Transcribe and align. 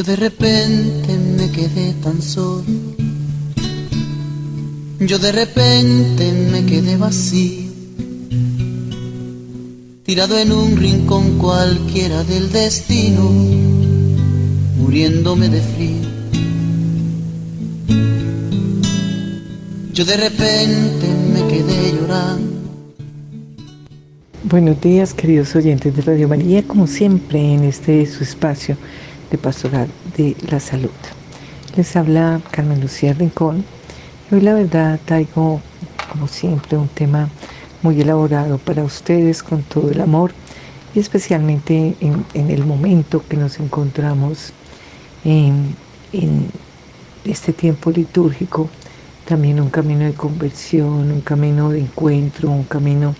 Yo 0.00 0.06
de 0.06 0.16
repente 0.16 1.14
me 1.36 1.50
quedé 1.50 1.92
tan 2.02 2.22
solo. 2.22 2.64
Yo 4.98 5.18
de 5.18 5.30
repente 5.30 6.32
me 6.50 6.64
quedé 6.64 6.96
vacío. 6.96 7.70
Tirado 10.02 10.38
en 10.38 10.52
un 10.52 10.78
rincón 10.78 11.36
cualquiera 11.36 12.24
del 12.24 12.50
destino, 12.50 13.30
muriéndome 14.78 15.50
de 15.50 15.60
frío. 15.60 16.08
Yo 19.92 20.06
de 20.06 20.16
repente 20.16 21.08
me 21.34 21.46
quedé 21.46 21.92
llorando. 21.92 22.50
Buenos 24.44 24.80
días, 24.80 25.12
queridos 25.12 25.54
oyentes 25.54 25.94
de 25.94 26.00
Radio 26.00 26.26
María, 26.26 26.62
como 26.62 26.86
siempre 26.86 27.52
en 27.52 27.64
este 27.64 28.06
su 28.06 28.24
espacio 28.24 28.78
de 29.30 29.38
Pastoral 29.38 29.88
de 30.16 30.36
la 30.50 30.60
Salud. 30.60 30.90
Les 31.76 31.96
habla 31.96 32.40
Carmen 32.50 32.80
Lucía 32.80 33.12
Rincón. 33.12 33.64
Hoy 34.30 34.40
la 34.40 34.54
verdad 34.54 34.98
traigo, 35.04 35.60
como 36.10 36.26
siempre, 36.26 36.76
un 36.76 36.88
tema 36.88 37.28
muy 37.82 38.00
elaborado 38.00 38.58
para 38.58 38.82
ustedes 38.82 39.42
con 39.42 39.62
todo 39.62 39.90
el 39.90 40.00
amor 40.00 40.32
y 40.94 40.98
especialmente 40.98 41.94
en, 42.00 42.50
el 42.50 42.64
momento 42.64 43.22
que 43.28 43.36
nos 43.36 43.60
encontramos 43.60 44.52
en, 45.24 45.76
este 47.24 47.52
tiempo 47.52 47.90
litúrgico, 47.90 48.68
también 49.26 49.60
un 49.60 49.70
camino 49.70 50.04
de 50.04 50.14
conversión, 50.14 51.12
un 51.12 51.20
camino 51.20 51.70
de 51.70 51.80
encuentro, 51.80 52.50
un 52.50 52.64
camino 52.64 53.14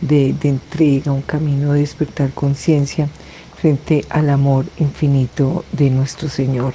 de 0.00 0.34
entrega, 0.42 1.12
un 1.12 1.22
camino 1.22 1.72
de 1.72 1.80
despertar 1.80 2.30
conciencia 2.30 3.08
frente 3.62 4.04
al 4.08 4.28
amor 4.28 4.66
infinito 4.78 5.64
de 5.70 5.88
nuestro 5.88 6.28
Señor. 6.28 6.74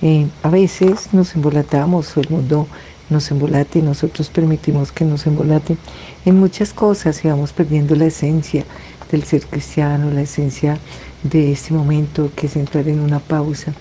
Eh, 0.00 0.28
a 0.44 0.48
veces 0.48 1.08
nos 1.12 1.34
embolatamos 1.34 2.16
o 2.16 2.20
el 2.20 2.30
mundo 2.30 2.68
nos 3.10 3.28
embolate 3.32 3.80
y 3.80 3.82
nosotros 3.82 4.28
permitimos 4.28 4.92
que 4.92 5.04
nos 5.04 5.26
embolate 5.26 5.76
en 6.24 6.38
muchas 6.38 6.72
cosas 6.72 7.24
y 7.24 7.28
vamos 7.28 7.52
perdiendo 7.52 7.96
la 7.96 8.06
esencia 8.06 8.64
del 9.10 9.24
ser 9.24 9.44
cristiano, 9.46 10.12
la 10.12 10.20
esencia 10.20 10.78
de 11.24 11.50
este 11.50 11.74
momento 11.74 12.30
que 12.36 12.46
es 12.46 12.54
entrar 12.54 12.86
en 12.86 13.00
una 13.00 13.18
pausa, 13.18 13.72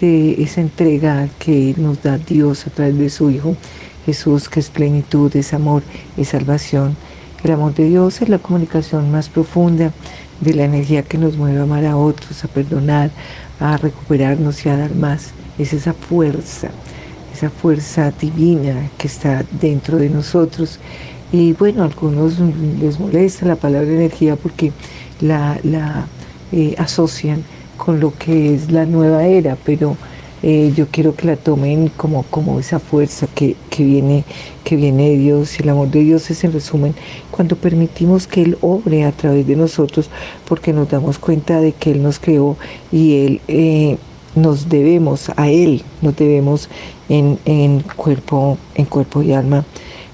de 0.00 0.42
esa 0.42 0.62
entrega 0.62 1.28
que 1.38 1.74
nos 1.76 2.02
da 2.02 2.18
Dios 2.18 2.66
a 2.66 2.70
través 2.70 2.98
de 2.98 3.10
su 3.10 3.30
Hijo 3.30 3.54
Jesús, 4.06 4.48
que 4.48 4.58
es 4.58 4.70
plenitud, 4.70 5.30
es 5.36 5.54
amor, 5.54 5.84
es 6.16 6.30
salvación. 6.30 6.96
El 7.44 7.52
amor 7.52 7.74
de 7.74 7.84
Dios 7.84 8.22
es 8.22 8.28
la 8.28 8.38
comunicación 8.38 9.12
más 9.12 9.28
profunda 9.28 9.92
de 10.40 10.54
la 10.54 10.64
energía 10.64 11.02
que 11.02 11.18
nos 11.18 11.36
mueve 11.36 11.58
a 11.58 11.62
amar 11.62 11.84
a 11.84 11.96
otros, 11.96 12.44
a 12.44 12.48
perdonar, 12.48 13.10
a 13.58 13.76
recuperarnos 13.76 14.64
y 14.64 14.68
a 14.68 14.76
dar 14.76 14.94
más. 14.94 15.32
Es 15.58 15.72
esa 15.72 15.92
fuerza, 15.92 16.70
esa 17.32 17.50
fuerza 17.50 18.10
divina 18.10 18.88
que 18.98 19.06
está 19.06 19.44
dentro 19.60 19.98
de 19.98 20.08
nosotros. 20.08 20.78
Y 21.32 21.52
bueno, 21.52 21.82
a 21.82 21.86
algunos 21.86 22.38
les 22.80 22.98
molesta 22.98 23.46
la 23.46 23.56
palabra 23.56 23.88
energía 23.88 24.36
porque 24.36 24.72
la, 25.20 25.58
la 25.62 26.06
eh, 26.52 26.74
asocian 26.78 27.44
con 27.76 28.00
lo 28.00 28.16
que 28.16 28.54
es 28.54 28.70
la 28.72 28.84
nueva 28.84 29.24
era, 29.24 29.56
pero 29.64 29.96
eh, 30.42 30.72
yo 30.74 30.86
quiero 30.88 31.14
que 31.14 31.26
la 31.26 31.36
tomen 31.36 31.88
como, 31.96 32.22
como 32.24 32.58
esa 32.58 32.78
fuerza 32.78 33.26
que, 33.34 33.56
viene, 33.78 34.24
que 34.64 34.76
viene 34.76 35.10
de 35.10 35.18
Dios. 35.18 35.58
El 35.60 35.68
amor 35.68 35.90
de 35.90 36.00
Dios 36.00 36.30
es 36.30 36.44
en 36.44 36.52
resumen 36.52 36.94
cuando 37.30 37.56
permitimos 37.56 38.26
que 38.26 38.42
Él 38.42 38.58
obre 38.60 39.04
a 39.04 39.12
través 39.12 39.46
de 39.46 39.56
nosotros, 39.56 40.10
porque 40.48 40.72
nos 40.72 40.88
damos 40.88 41.18
cuenta 41.18 41.60
de 41.60 41.72
que 41.72 41.92
Él 41.92 42.02
nos 42.02 42.18
creó 42.18 42.56
y 42.90 43.26
Él 43.26 43.40
eh, 43.48 43.98
nos 44.34 44.68
debemos 44.68 45.30
a 45.36 45.48
Él, 45.50 45.82
nos 46.02 46.16
debemos 46.16 46.68
en, 47.08 47.38
en, 47.44 47.80
cuerpo, 47.80 48.56
en 48.74 48.86
cuerpo 48.86 49.22
y 49.22 49.32
alma. 49.32 49.64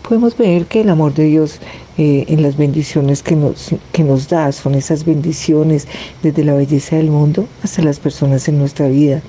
Podemos 0.07 0.37
ver 0.37 0.67
que 0.67 0.83
el 0.83 0.91
amor 0.91 1.15
de 1.15 1.25
Dios 1.25 1.61
eh, 1.99 2.27
en 2.29 2.43
las 2.43 2.57
bendiciones 2.57 3.23
que 3.23 3.35
nos, 3.35 3.71
que 3.91 4.05
nos 4.05 4.29
da, 4.29 4.53
son 4.53 4.75
esas 4.75 5.05
bendiciones 5.05 5.89
desde 6.23 6.45
la 6.45 6.55
belleza 6.55 6.97
del 6.97 7.11
mundo 7.11 7.49
hasta 7.63 7.83
las 7.83 7.99
personas 7.99 8.49
en 8.49 8.59
nuestra 8.59 8.87
vida. 8.89 9.23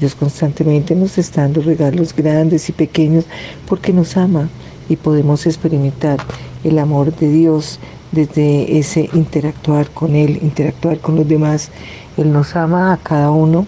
Dios 0.00 0.14
constantemente 0.14 0.94
nos 0.94 1.18
está 1.18 1.42
dando 1.42 1.62
regalos 1.62 2.14
grandes 2.14 2.68
y 2.68 2.72
pequeños 2.72 3.24
porque 3.66 3.92
nos 3.92 4.16
ama 4.16 4.48
y 4.88 4.96
podemos 4.96 5.46
experimentar 5.46 6.18
el 6.62 6.78
amor 6.78 7.14
de 7.14 7.28
Dios 7.28 7.78
desde 8.12 8.78
ese 8.78 9.10
interactuar 9.12 9.88
con 9.90 10.14
Él, 10.14 10.38
interactuar 10.42 10.98
con 10.98 11.16
los 11.16 11.28
demás. 11.28 11.70
Él 12.16 12.32
nos 12.32 12.54
ama 12.56 12.92
a 12.92 12.96
cada 12.96 13.30
uno 13.30 13.66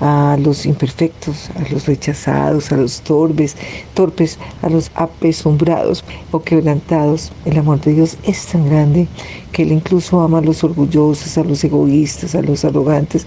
a 0.00 0.36
los 0.40 0.66
imperfectos, 0.66 1.50
a 1.54 1.72
los 1.72 1.86
rechazados, 1.86 2.72
a 2.72 2.76
los 2.76 3.00
torpes, 3.02 3.56
torpes, 3.94 4.38
a 4.62 4.68
los 4.68 4.90
apesumbrados 4.94 6.04
o 6.30 6.42
quebrantados. 6.42 7.32
El 7.44 7.58
amor 7.58 7.80
de 7.80 7.94
Dios 7.94 8.16
es 8.24 8.46
tan 8.46 8.68
grande 8.68 9.08
que 9.52 9.62
Él 9.62 9.72
incluso 9.72 10.20
ama 10.20 10.38
a 10.38 10.42
los 10.42 10.64
orgullosos, 10.64 11.38
a 11.38 11.44
los 11.44 11.62
egoístas, 11.62 12.34
a 12.34 12.42
los 12.42 12.64
arrogantes 12.64 13.26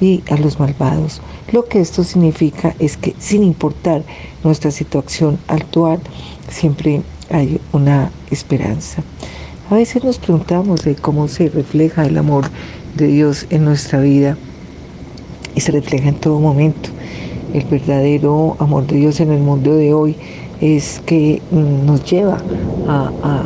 y 0.00 0.22
a 0.30 0.36
los 0.36 0.58
malvados. 0.58 1.20
Lo 1.52 1.66
que 1.66 1.80
esto 1.80 2.04
significa 2.04 2.74
es 2.78 2.96
que 2.96 3.14
sin 3.18 3.42
importar 3.42 4.02
nuestra 4.42 4.70
situación 4.70 5.38
actual, 5.48 6.00
siempre 6.48 7.02
hay 7.30 7.60
una 7.72 8.10
esperanza. 8.30 9.02
A 9.70 9.76
veces 9.76 10.04
nos 10.04 10.18
preguntamos 10.18 10.84
de 10.84 10.94
cómo 10.94 11.28
se 11.28 11.48
refleja 11.48 12.04
el 12.04 12.18
amor 12.18 12.44
de 12.96 13.06
Dios 13.08 13.46
en 13.50 13.64
nuestra 13.64 14.00
vida 14.00 14.36
y 15.54 15.60
se 15.60 15.72
refleja 15.72 16.08
en 16.08 16.16
todo 16.16 16.38
momento. 16.40 16.90
El 17.52 17.64
verdadero 17.64 18.56
amor 18.58 18.86
de 18.86 18.96
Dios 18.96 19.20
en 19.20 19.30
el 19.30 19.40
mundo 19.40 19.74
de 19.76 19.94
hoy 19.94 20.16
es 20.60 21.00
que 21.04 21.40
mm, 21.50 21.86
nos 21.86 22.04
lleva 22.04 22.38
a, 22.88 23.44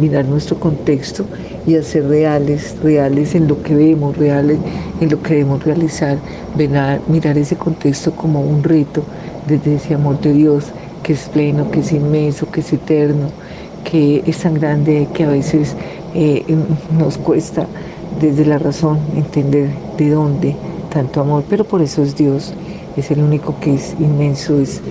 mirar 0.00 0.24
nuestro 0.24 0.58
contexto 0.58 1.24
y 1.66 1.74
a 1.76 1.82
ser 1.82 2.06
reales, 2.06 2.76
reales 2.82 3.34
en 3.34 3.48
lo 3.48 3.62
que 3.62 3.74
vemos, 3.74 4.16
reales 4.16 4.58
en 5.00 5.10
lo 5.10 5.22
que 5.22 5.34
debemos 5.34 5.64
realizar, 5.64 6.18
mirar 6.56 7.38
ese 7.38 7.56
contexto 7.56 8.12
como 8.12 8.40
un 8.40 8.62
reto 8.62 9.02
desde 9.46 9.76
ese 9.76 9.94
amor 9.94 10.20
de 10.20 10.32
Dios 10.32 10.66
que 11.02 11.12
es 11.14 11.28
pleno, 11.28 11.70
que 11.70 11.80
es 11.80 11.92
inmenso, 11.92 12.50
que 12.50 12.60
es 12.60 12.72
eterno, 12.72 13.30
que 13.84 14.22
es 14.26 14.38
tan 14.38 14.54
grande 14.54 15.08
que 15.14 15.24
a 15.24 15.28
veces 15.28 15.74
eh, 16.14 16.44
nos 16.98 17.18
cuesta 17.18 17.66
desde 18.20 18.44
la 18.44 18.58
razón 18.58 18.98
entender 19.16 19.70
de 19.96 20.10
dónde 20.10 20.56
tanto 20.90 21.20
amor, 21.20 21.44
pero 21.48 21.64
por 21.64 21.80
eso 21.82 22.02
es 22.02 22.16
Dios, 22.16 22.52
es 22.96 23.10
el 23.10 23.22
único 23.22 23.58
que 23.60 23.74
es 23.74 23.94
inmenso, 23.98 24.60
es, 24.60 24.82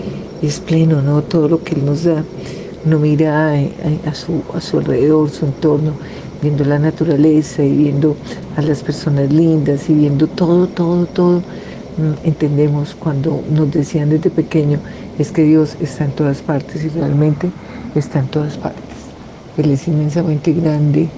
es 0.42 0.60
pleno, 0.60 1.02
¿no? 1.02 1.22
Todo 1.22 1.48
lo 1.50 1.64
que 1.64 1.76
Él 1.76 1.86
nos 1.86 2.04
da, 2.04 2.26
no 2.86 3.00
mira 3.00 3.54
a, 4.06 4.14
su, 4.16 4.44
a 4.54 4.62
su 4.62 4.80
alrededor, 4.80 5.30
su 5.30 5.46
entorno, 5.46 6.00
viendo 6.42 6.64
la 6.66 6.80
naturaleza 6.80 7.64
y 7.64 7.76
viendo 7.76 8.18
a 8.56 8.62
las 8.62 8.82
personas 8.84 9.32
lindas 9.32 9.90
y 9.90 9.94
viendo 9.94 10.28
todo, 10.28 10.68
todo, 10.68 11.06
todo. 11.08 11.46
Mm, 11.98 12.14
entendemos 12.24 12.96
cuando 12.96 13.44
nos 13.50 13.70
decían 13.72 14.10
desde 14.10 14.32
pequeño, 14.32 14.82
es 15.18 15.32
que 15.32 15.44
Dios 15.44 15.76
está 15.80 16.06
en 16.06 16.14
todas 16.14 16.42
partes 16.42 16.84
y 16.84 16.90
realmente 16.90 17.52
está 17.94 18.20
en 18.20 18.30
todas 18.30 18.58
partes. 18.58 19.16
Él 19.58 19.72
es 19.72 19.88
inmensamente 19.88 20.54
grande, 20.54 21.10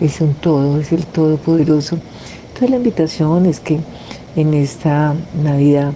es 0.00 0.20
un 0.20 0.34
todo, 0.34 0.78
es 0.78 0.92
el 0.92 1.06
todopoderoso. 1.06 2.02
Entonces 2.48 2.70
la 2.70 2.76
invitación 2.76 3.46
es 3.46 3.60
que 3.60 3.86
en 4.36 4.54
esta 4.54 5.14
Navidad. 5.42 5.92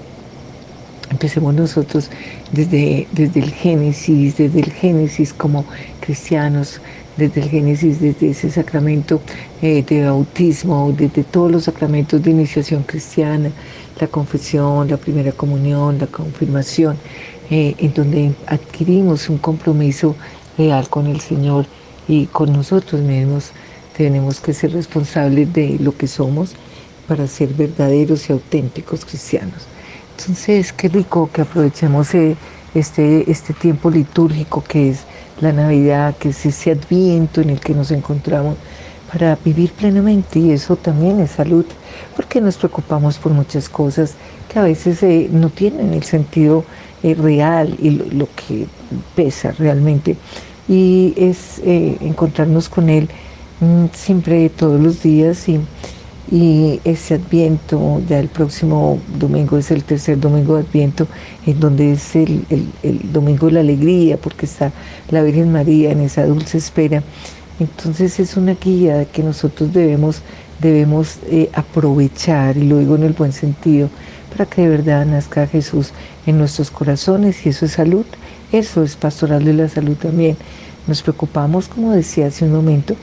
Empecemos 1.10 1.54
nosotros 1.54 2.10
desde, 2.52 3.06
desde 3.12 3.40
el 3.40 3.52
Génesis, 3.52 4.38
desde 4.38 4.60
el 4.60 4.72
Génesis 4.72 5.34
como 5.34 5.66
cristianos, 6.00 6.80
desde 7.16 7.42
el 7.42 7.50
Génesis, 7.50 8.00
desde 8.00 8.30
ese 8.30 8.50
sacramento 8.50 9.20
eh, 9.60 9.84
de 9.86 10.04
bautismo, 10.04 10.92
desde 10.96 11.22
todos 11.24 11.52
los 11.52 11.64
sacramentos 11.64 12.22
de 12.22 12.30
iniciación 12.30 12.82
cristiana, 12.84 13.50
la 14.00 14.06
confesión, 14.06 14.88
la 14.88 14.96
primera 14.96 15.32
comunión, 15.32 15.98
la 15.98 16.06
confirmación, 16.06 16.96
eh, 17.50 17.74
en 17.78 17.92
donde 17.92 18.32
adquirimos 18.46 19.28
un 19.28 19.38
compromiso 19.38 20.16
real 20.56 20.88
con 20.88 21.06
el 21.06 21.20
Señor 21.20 21.66
y 22.08 22.26
con 22.26 22.52
nosotros 22.52 23.02
mismos. 23.02 23.52
Tenemos 23.96 24.40
que 24.40 24.54
ser 24.54 24.72
responsables 24.72 25.52
de 25.52 25.76
lo 25.78 25.94
que 25.94 26.06
somos 26.06 26.56
para 27.12 27.26
ser 27.26 27.50
verdaderos 27.52 28.30
y 28.30 28.32
auténticos 28.32 29.04
cristianos. 29.04 29.66
Entonces, 30.16 30.72
qué 30.72 30.88
rico 30.88 31.28
que 31.30 31.42
aprovechemos 31.42 32.14
eh, 32.14 32.36
este, 32.74 33.30
este 33.30 33.52
tiempo 33.52 33.90
litúrgico 33.90 34.64
que 34.66 34.88
es 34.88 35.00
la 35.38 35.52
Navidad, 35.52 36.16
que 36.16 36.30
es 36.30 36.46
ese 36.46 36.70
adviento 36.70 37.42
en 37.42 37.50
el 37.50 37.60
que 37.60 37.74
nos 37.74 37.90
encontramos 37.90 38.56
para 39.12 39.36
vivir 39.44 39.72
plenamente 39.72 40.38
y 40.38 40.52
eso 40.52 40.76
también 40.76 41.20
es 41.20 41.32
salud, 41.32 41.66
porque 42.16 42.40
nos 42.40 42.56
preocupamos 42.56 43.18
por 43.18 43.32
muchas 43.32 43.68
cosas 43.68 44.14
que 44.50 44.58
a 44.58 44.62
veces 44.62 45.02
eh, 45.02 45.28
no 45.30 45.50
tienen 45.50 45.92
el 45.92 46.04
sentido 46.04 46.64
eh, 47.02 47.14
real 47.14 47.76
y 47.78 47.90
lo, 47.90 48.26
que 48.34 48.66
pesa 49.14 49.52
realmente. 49.52 50.16
Y 50.66 51.12
es 51.18 51.60
encontrarnos 51.62 52.70
con 52.70 52.88
Él 52.88 53.10
mm, 53.60 53.88
siempre, 53.92 54.48
todos 54.48 54.80
los 54.80 55.02
días 55.02 55.46
y 55.46 55.60
y 56.32 56.80
ese 56.84 57.16
adviento, 57.16 58.00
ya 58.08 58.18
el 58.18 58.28
próximo 58.28 58.98
domingo 59.18 59.58
es 59.58 59.70
el 59.70 59.84
tercer 59.84 60.18
domingo 60.18 60.56
de 60.56 60.62
adviento, 60.62 61.06
en 61.44 61.60
donde 61.60 61.92
es 61.92 62.16
el, 62.16 62.46
domingo 63.12 63.48
de 63.48 63.52
la 63.52 63.60
alegría, 63.60 64.16
porque 64.16 64.46
está 64.46 64.72
la 65.10 65.22
Virgen 65.22 65.52
María 65.52 65.90
en 65.90 66.00
esa 66.00 66.24
dulce 66.24 66.56
espera. 66.56 67.02
Entonces 67.60 68.18
es 68.18 68.38
una 68.38 68.54
guía 68.54 69.04
que 69.04 69.22
nosotros 69.22 69.74
debemos, 69.74 70.22
debemos 70.58 71.18
eh, 71.26 71.50
aprovechar, 71.52 72.56
y 72.56 72.62
lo 72.62 72.78
digo 72.78 72.96
en 72.96 73.02
el 73.02 73.12
buen 73.12 73.32
sentido, 73.32 73.90
para 74.34 74.46
que 74.46 74.62
de 74.62 74.70
verdad 74.70 75.04
nazca 75.04 75.46
Jesús 75.46 75.92
en 76.24 76.38
nuestros 76.38 76.70
corazones 76.70 77.44
y 77.44 77.50
eso 77.50 77.66
es 77.66 77.72
salud, 77.72 78.06
eso 78.52 78.82
es 78.82 78.96
pastoral 78.96 79.44
de 79.44 79.52
la 79.52 79.68
salud 79.68 79.96
también. 79.96 80.38
Nos 80.86 81.02
preocupamos, 81.02 81.68
como 81.68 81.92
decía 81.92 82.28
hace 82.28 82.46
un 82.46 82.52
momento, 82.52 82.96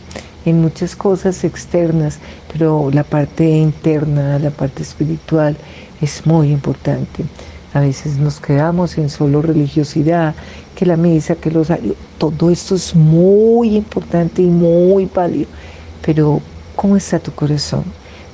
en 0.45 0.61
muchas 0.61 0.95
cosas 0.95 1.43
externas, 1.43 2.19
pero 2.51 2.89
la 2.91 3.03
parte 3.03 3.47
interna, 3.47 4.39
la 4.39 4.51
parte 4.51 4.83
espiritual 4.83 5.57
es 6.01 6.25
muy 6.25 6.51
importante. 6.51 7.23
A 7.73 7.81
veces 7.81 8.17
nos 8.17 8.39
quedamos 8.39 8.97
en 8.97 9.09
solo 9.09 9.41
religiosidad, 9.41 10.33
que 10.75 10.85
la 10.85 10.97
misa, 10.97 11.35
que 11.35 11.51
los 11.51 11.67
todo 12.17 12.49
esto 12.49 12.75
es 12.75 12.95
muy 12.95 13.75
importante 13.75 14.41
y 14.41 14.47
muy 14.47 15.09
válido. 15.13 15.47
Pero 16.05 16.41
¿cómo 16.75 16.95
está 16.95 17.19
tu 17.19 17.31
corazón? 17.31 17.83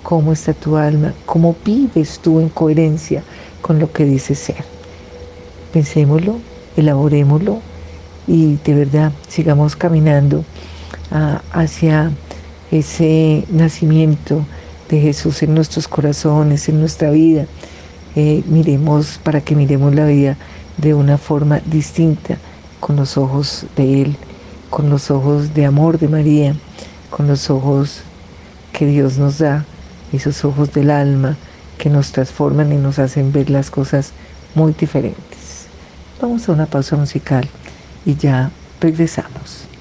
¿Cómo 0.03 0.31
está 0.31 0.53
tu 0.53 0.77
alma? 0.77 1.13
¿Cómo 1.25 1.55
vives 1.65 2.19
tú 2.19 2.39
en 2.39 2.49
coherencia 2.49 3.23
con 3.61 3.79
lo 3.79 3.91
que 3.91 4.05
dices 4.05 4.39
ser? 4.39 4.63
Pensémoslo, 5.73 6.37
elaborémoslo 6.77 7.59
y 8.27 8.57
de 8.63 8.73
verdad 8.73 9.11
sigamos 9.27 9.75
caminando 9.75 10.45
hacia 11.51 12.11
ese 12.71 13.45
nacimiento 13.49 14.45
de 14.89 14.99
Jesús 14.99 15.43
en 15.43 15.53
nuestros 15.53 15.87
corazones, 15.87 16.69
en 16.69 16.79
nuestra 16.79 17.11
vida. 17.11 17.45
Eh, 18.15 18.43
miremos, 18.47 19.19
para 19.23 19.41
que 19.41 19.55
miremos 19.55 19.93
la 19.93 20.05
vida 20.05 20.37
de 20.77 20.93
una 20.93 21.17
forma 21.17 21.61
distinta, 21.65 22.37
con 22.79 22.95
los 22.95 23.17
ojos 23.17 23.65
de 23.75 24.03
Él, 24.03 24.15
con 24.69 24.89
los 24.89 25.09
ojos 25.09 25.53
de 25.53 25.65
amor 25.65 25.97
de 25.97 26.07
María, 26.07 26.55
con 27.09 27.27
los 27.27 27.49
ojos 27.49 28.01
que 28.73 28.85
Dios 28.85 29.17
nos 29.17 29.39
da, 29.39 29.65
esos 30.13 30.45
ojos 30.45 30.71
del 30.73 30.91
alma 30.91 31.35
que 31.77 31.89
nos 31.89 32.11
transforman 32.11 32.71
y 32.71 32.77
nos 32.77 32.99
hacen 32.99 33.31
ver 33.31 33.49
las 33.49 33.71
cosas 33.71 34.11
muy 34.53 34.73
diferentes. 34.73 35.67
Vamos 36.21 36.47
a 36.47 36.53
una 36.53 36.65
pausa 36.65 36.95
musical 36.95 37.47
y 38.05 38.15
ya 38.15 38.51
regresamos. 38.79 39.74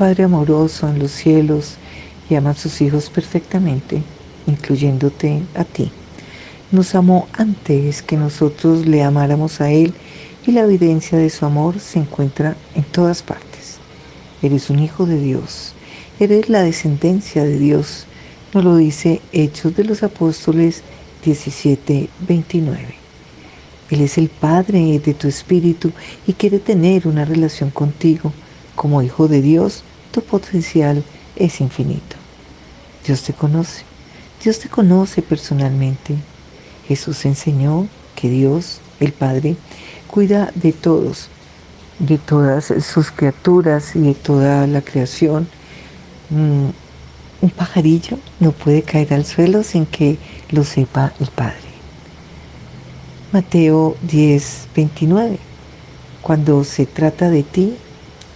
Padre 0.00 0.24
amoroso 0.24 0.88
en 0.88 0.98
los 0.98 1.10
cielos 1.10 1.74
y 2.30 2.34
ama 2.34 2.52
a 2.52 2.54
sus 2.54 2.80
hijos 2.80 3.10
perfectamente, 3.10 4.02
incluyéndote 4.46 5.42
a 5.54 5.64
ti. 5.64 5.92
Nos 6.70 6.94
amó 6.94 7.28
antes 7.34 8.00
que 8.00 8.16
nosotros 8.16 8.86
le 8.86 9.02
amáramos 9.02 9.60
a 9.60 9.70
Él 9.70 9.92
y 10.46 10.52
la 10.52 10.62
evidencia 10.62 11.18
de 11.18 11.28
su 11.28 11.44
amor 11.44 11.80
se 11.80 11.98
encuentra 11.98 12.56
en 12.74 12.84
todas 12.84 13.22
partes. 13.22 13.76
Eres 14.40 14.70
un 14.70 14.78
hijo 14.78 15.04
de 15.04 15.20
Dios, 15.20 15.74
eres 16.18 16.48
la 16.48 16.62
descendencia 16.62 17.44
de 17.44 17.58
Dios, 17.58 18.06
nos 18.54 18.64
lo 18.64 18.76
dice 18.76 19.20
Hechos 19.32 19.76
de 19.76 19.84
los 19.84 20.02
Apóstoles 20.02 20.82
17, 21.26 22.08
29. 22.26 22.94
Él 23.90 24.00
es 24.00 24.16
el 24.16 24.30
Padre 24.30 24.98
de 24.98 25.12
tu 25.12 25.28
espíritu 25.28 25.92
y 26.26 26.32
quiere 26.32 26.58
tener 26.58 27.06
una 27.06 27.26
relación 27.26 27.68
contigo 27.68 28.32
como 28.74 29.02
hijo 29.02 29.28
de 29.28 29.42
Dios, 29.42 29.84
tu 30.10 30.22
potencial 30.22 31.02
es 31.36 31.60
infinito. 31.60 32.16
Dios 33.06 33.22
te 33.22 33.32
conoce. 33.32 33.84
Dios 34.42 34.58
te 34.58 34.68
conoce 34.68 35.22
personalmente. 35.22 36.16
Jesús 36.86 37.24
enseñó 37.24 37.86
que 38.16 38.28
Dios, 38.28 38.80
el 38.98 39.12
Padre, 39.12 39.56
cuida 40.06 40.50
de 40.54 40.72
todos, 40.72 41.28
de 41.98 42.18
todas 42.18 42.72
sus 42.82 43.10
criaturas 43.10 43.94
y 43.94 44.00
de 44.00 44.14
toda 44.14 44.66
la 44.66 44.82
creación. 44.82 45.48
Mm, 46.30 46.70
un 47.42 47.50
pajarillo 47.50 48.18
no 48.38 48.52
puede 48.52 48.82
caer 48.82 49.14
al 49.14 49.24
suelo 49.24 49.62
sin 49.62 49.86
que 49.86 50.18
lo 50.50 50.64
sepa 50.64 51.12
el 51.20 51.28
Padre. 51.28 51.70
Mateo 53.32 53.96
10, 54.02 54.68
29. 54.74 55.38
Cuando 56.20 56.64
se 56.64 56.84
trata 56.84 57.30
de 57.30 57.42
ti, 57.44 57.76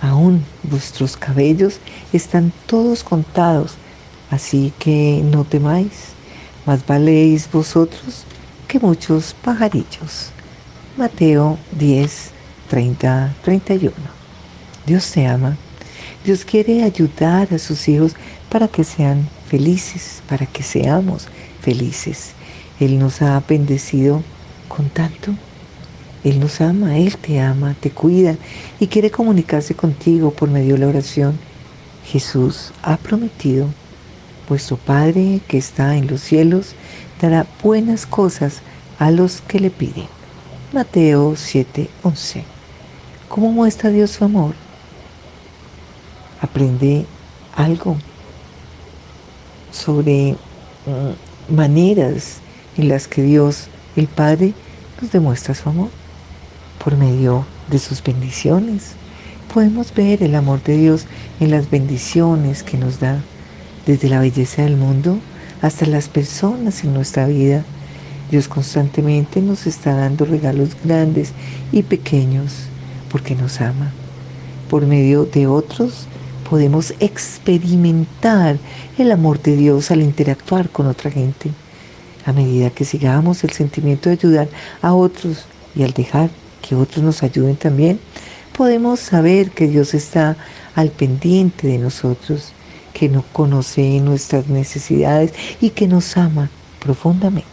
aún 0.04 0.44
vuestros 0.62 1.16
cabellos 1.16 1.80
están 2.12 2.52
todos 2.66 3.02
contados, 3.02 3.72
así 4.30 4.72
que 4.78 5.22
no 5.24 5.44
temáis, 5.44 6.12
más 6.66 6.86
valéis 6.86 7.50
vosotros 7.50 8.24
que 8.68 8.78
muchos 8.78 9.34
pajarillos. 9.42 10.30
Mateo 10.96 11.58
10, 11.72 12.30
30, 12.68 13.34
31. 13.42 13.94
Dios 14.86 15.10
te 15.10 15.26
ama. 15.26 15.56
Dios 16.24 16.44
quiere 16.44 16.82
ayudar 16.82 17.52
a 17.52 17.58
sus 17.58 17.88
hijos 17.88 18.12
para 18.50 18.68
que 18.68 18.84
sean 18.84 19.28
felices, 19.48 20.22
para 20.28 20.46
que 20.46 20.62
seamos 20.62 21.28
felices. 21.60 22.32
Él 22.78 22.98
nos 22.98 23.22
ha 23.22 23.42
bendecido 23.48 24.22
con 24.68 24.88
tanto 24.90 25.34
él 26.24 26.40
nos 26.40 26.62
ama, 26.62 26.96
Él 26.96 27.18
te 27.18 27.38
ama, 27.38 27.76
te 27.78 27.90
cuida 27.90 28.36
y 28.80 28.86
quiere 28.86 29.10
comunicarse 29.10 29.74
contigo 29.74 30.30
por 30.30 30.48
medio 30.48 30.74
de 30.74 30.80
la 30.80 30.88
oración. 30.88 31.38
Jesús 32.06 32.72
ha 32.82 32.96
prometido, 32.96 33.68
vuestro 34.48 34.78
Padre 34.78 35.42
que 35.46 35.58
está 35.58 35.96
en 35.96 36.06
los 36.06 36.22
cielos 36.22 36.74
dará 37.20 37.46
buenas 37.62 38.06
cosas 38.06 38.62
a 38.98 39.10
los 39.10 39.42
que 39.42 39.60
le 39.60 39.70
piden. 39.70 40.06
Mateo 40.72 41.36
7:11. 41.36 42.44
¿Cómo 43.28 43.52
muestra 43.52 43.90
Dios 43.90 44.12
su 44.12 44.24
amor? 44.24 44.54
Aprende 46.40 47.04
algo 47.54 47.98
sobre 49.70 50.36
mm, 50.86 51.54
maneras 51.54 52.38
en 52.78 52.88
las 52.88 53.08
que 53.08 53.22
Dios, 53.22 53.68
el 53.94 54.06
Padre, 54.06 54.54
nos 55.00 55.12
demuestra 55.12 55.54
su 55.54 55.68
amor 55.68 55.90
por 56.84 56.96
medio 56.98 57.46
de 57.70 57.78
sus 57.78 58.02
bendiciones. 58.02 58.92
Podemos 59.52 59.94
ver 59.94 60.22
el 60.22 60.34
amor 60.34 60.62
de 60.62 60.76
Dios 60.76 61.06
en 61.40 61.50
las 61.50 61.70
bendiciones 61.70 62.62
que 62.62 62.76
nos 62.76 63.00
da, 63.00 63.22
desde 63.86 64.10
la 64.10 64.20
belleza 64.20 64.62
del 64.62 64.76
mundo 64.76 65.18
hasta 65.62 65.86
las 65.86 66.08
personas 66.08 66.84
en 66.84 66.92
nuestra 66.92 67.26
vida. 67.26 67.64
Dios 68.30 68.48
constantemente 68.48 69.40
nos 69.40 69.66
está 69.66 69.94
dando 69.94 70.26
regalos 70.26 70.76
grandes 70.84 71.32
y 71.72 71.82
pequeños 71.82 72.66
porque 73.10 73.34
nos 73.34 73.62
ama. 73.62 73.92
Por 74.68 74.86
medio 74.86 75.24
de 75.24 75.46
otros 75.46 76.06
podemos 76.50 76.92
experimentar 77.00 78.58
el 78.98 79.10
amor 79.10 79.40
de 79.40 79.56
Dios 79.56 79.90
al 79.90 80.02
interactuar 80.02 80.68
con 80.68 80.86
otra 80.86 81.10
gente. 81.10 81.50
A 82.26 82.32
medida 82.32 82.70
que 82.70 82.84
sigamos 82.84 83.42
el 83.44 83.50
sentimiento 83.50 84.10
de 84.10 84.16
ayudar 84.16 84.48
a 84.82 84.92
otros 84.92 85.46
y 85.74 85.82
al 85.82 85.92
dejar 85.92 86.30
que 86.66 86.74
otros 86.74 87.04
nos 87.04 87.22
ayuden 87.22 87.56
también, 87.56 88.00
podemos 88.56 89.00
saber 89.00 89.50
que 89.50 89.68
Dios 89.68 89.92
está 89.92 90.36
al 90.74 90.90
pendiente 90.90 91.66
de 91.66 91.78
nosotros, 91.78 92.52
que 92.94 93.08
nos 93.08 93.24
conoce 93.26 94.00
nuestras 94.00 94.48
necesidades 94.48 95.34
y 95.60 95.70
que 95.70 95.86
nos 95.86 96.16
ama 96.16 96.48
profundamente. 96.80 97.48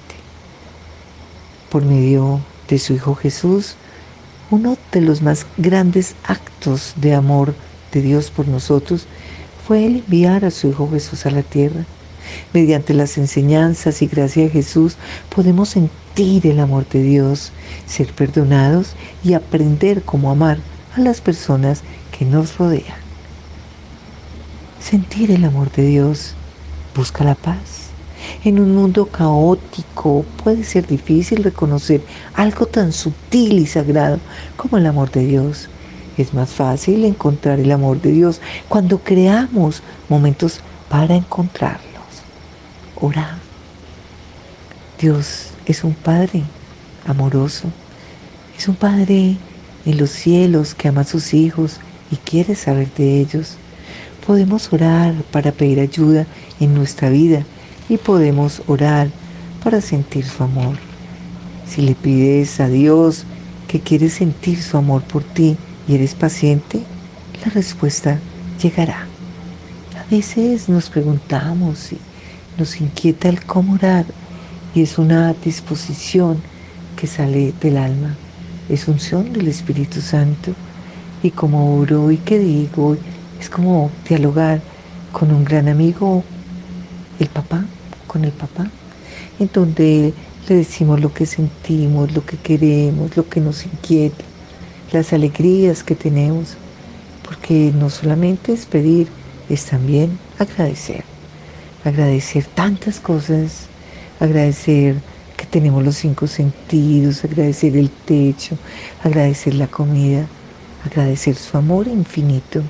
Por 1.69 1.83
medio 1.83 2.39
de 2.69 2.79
su 2.79 2.93
Hijo 2.93 3.15
Jesús, 3.15 3.75
Uno 4.51 4.77
de 4.91 4.99
los 4.99 5.21
más 5.21 5.45
grandes 5.55 6.13
actos 6.25 6.93
de 6.97 7.13
amor 7.15 7.55
de 7.93 8.01
Dios 8.01 8.29
por 8.31 8.49
nosotros 8.49 9.07
fue 9.65 9.85
el 9.85 9.95
enviar 9.97 10.43
a 10.43 10.51
su 10.51 10.67
Hijo 10.67 10.89
Jesús 10.91 11.25
a 11.25 11.31
la 11.31 11.41
tierra. 11.41 11.85
Mediante 12.53 12.93
las 12.93 13.17
enseñanzas 13.17 14.01
y 14.01 14.07
gracia 14.07 14.43
de 14.43 14.49
Jesús 14.49 14.97
podemos 15.33 15.69
sentir 15.69 16.47
el 16.47 16.59
amor 16.59 16.87
de 16.89 17.01
Dios, 17.01 17.51
ser 17.85 18.13
perdonados 18.13 18.95
y 19.23 19.33
aprender 19.33 20.03
cómo 20.03 20.31
amar 20.31 20.59
a 20.95 20.99
las 20.99 21.21
personas 21.21 21.81
que 22.17 22.25
nos 22.25 22.57
rodean. 22.57 22.99
Sentir 24.79 25.31
el 25.31 25.45
amor 25.45 25.71
de 25.71 25.85
Dios 25.85 26.33
busca 26.95 27.23
la 27.23 27.35
paz. 27.35 27.91
En 28.43 28.59
un 28.59 28.75
mundo 28.75 29.07
caótico 29.07 30.25
puede 30.43 30.63
ser 30.63 30.87
difícil 30.87 31.43
reconocer 31.43 32.01
algo 32.33 32.65
tan 32.65 32.91
sutil 32.91 33.59
y 33.59 33.65
sagrado 33.65 34.19
como 34.57 34.77
el 34.77 34.85
amor 34.85 35.11
de 35.11 35.25
Dios. 35.25 35.69
Es 36.17 36.33
más 36.33 36.49
fácil 36.49 37.05
encontrar 37.05 37.59
el 37.59 37.71
amor 37.71 38.01
de 38.01 38.11
Dios 38.11 38.41
cuando 38.67 38.99
creamos 38.99 39.81
momentos 40.09 40.59
para 40.89 41.15
encontrarlos. 41.15 41.90
Ora. 43.03 43.39
Dios 44.99 45.47
es 45.65 45.83
un 45.83 45.95
Padre 45.95 46.43
amoroso. 47.07 47.67
Es 48.55 48.67
un 48.67 48.75
Padre 48.75 49.37
en 49.87 49.97
los 49.97 50.11
cielos 50.11 50.75
que 50.75 50.87
ama 50.87 51.01
a 51.01 51.05
sus 51.05 51.33
hijos 51.33 51.79
y 52.11 52.17
quiere 52.17 52.53
saber 52.53 52.93
de 52.93 53.19
ellos. 53.19 53.57
Podemos 54.27 54.71
orar 54.71 55.15
para 55.31 55.51
pedir 55.51 55.79
ayuda 55.79 56.27
en 56.59 56.75
nuestra 56.75 57.09
vida 57.09 57.43
y 57.89 57.97
podemos 57.97 58.61
orar 58.67 59.09
para 59.63 59.81
sentir 59.81 60.23
su 60.23 60.43
amor. 60.43 60.77
Si 61.67 61.81
le 61.81 61.95
pides 61.95 62.59
a 62.59 62.67
Dios 62.67 63.25
que 63.67 63.79
quiere 63.79 64.11
sentir 64.11 64.61
su 64.61 64.77
amor 64.77 65.01
por 65.01 65.23
ti 65.23 65.57
y 65.87 65.95
eres 65.95 66.13
paciente, 66.13 66.83
la 67.43 67.51
respuesta 67.51 68.19
llegará. 68.61 69.07
A 69.99 70.11
veces 70.11 70.69
nos 70.69 70.91
preguntamos 70.91 71.93
y 71.93 71.97
nos 72.57 72.79
inquieta 72.81 73.29
el 73.29 73.43
cómo 73.45 73.73
orar. 73.73 74.05
Y 74.73 74.81
es 74.81 74.97
una 74.97 75.33
disposición 75.33 76.41
que 76.95 77.07
sale 77.07 77.53
del 77.59 77.77
alma, 77.77 78.15
es 78.69 78.87
unción 78.87 79.33
del 79.33 79.47
Espíritu 79.47 80.01
Santo. 80.01 80.53
Y 81.23 81.31
como 81.31 81.77
oro 81.77 82.11
y 82.11 82.17
que 82.17 82.39
digo, 82.39 82.97
es 83.39 83.49
como 83.49 83.91
dialogar 84.07 84.61
con 85.11 85.31
un 85.31 85.43
gran 85.43 85.67
amigo 85.67 86.23
el 87.19 87.27
papá, 87.27 87.65
con 88.07 88.23
el 88.23 88.31
papá, 88.31 88.69
en 89.39 89.49
donde 89.53 90.13
le 90.47 90.55
decimos 90.55 90.99
lo 90.99 91.13
que 91.13 91.25
sentimos, 91.25 92.13
lo 92.13 92.25
que 92.25 92.37
queremos, 92.37 93.15
lo 93.15 93.27
que 93.29 93.39
nos 93.39 93.65
inquieta, 93.65 94.23
las 94.91 95.13
alegrías 95.13 95.83
que 95.83 95.95
tenemos, 95.95 96.57
porque 97.23 97.71
no 97.73 97.89
solamente 97.89 98.53
es 98.53 98.65
pedir, 98.65 99.07
es 99.49 99.65
también 99.65 100.17
agradecer, 100.39 101.03
agradecer 101.83 102.45
tantas 102.45 102.99
cosas, 102.99 103.67
agradecer 104.19 104.95
que 105.37 105.45
tenemos 105.45 105.83
los 105.83 105.95
cinco 105.95 106.27
sentidos, 106.27 107.23
agradecer 107.23 107.75
el 107.75 107.89
techo, 107.89 108.57
agradecer 109.03 109.55
la 109.55 109.67
comida, 109.67 110.27
agradecer 110.85 111.35
su 111.35 111.57
amor 111.57 111.87
infinito, 111.87 112.61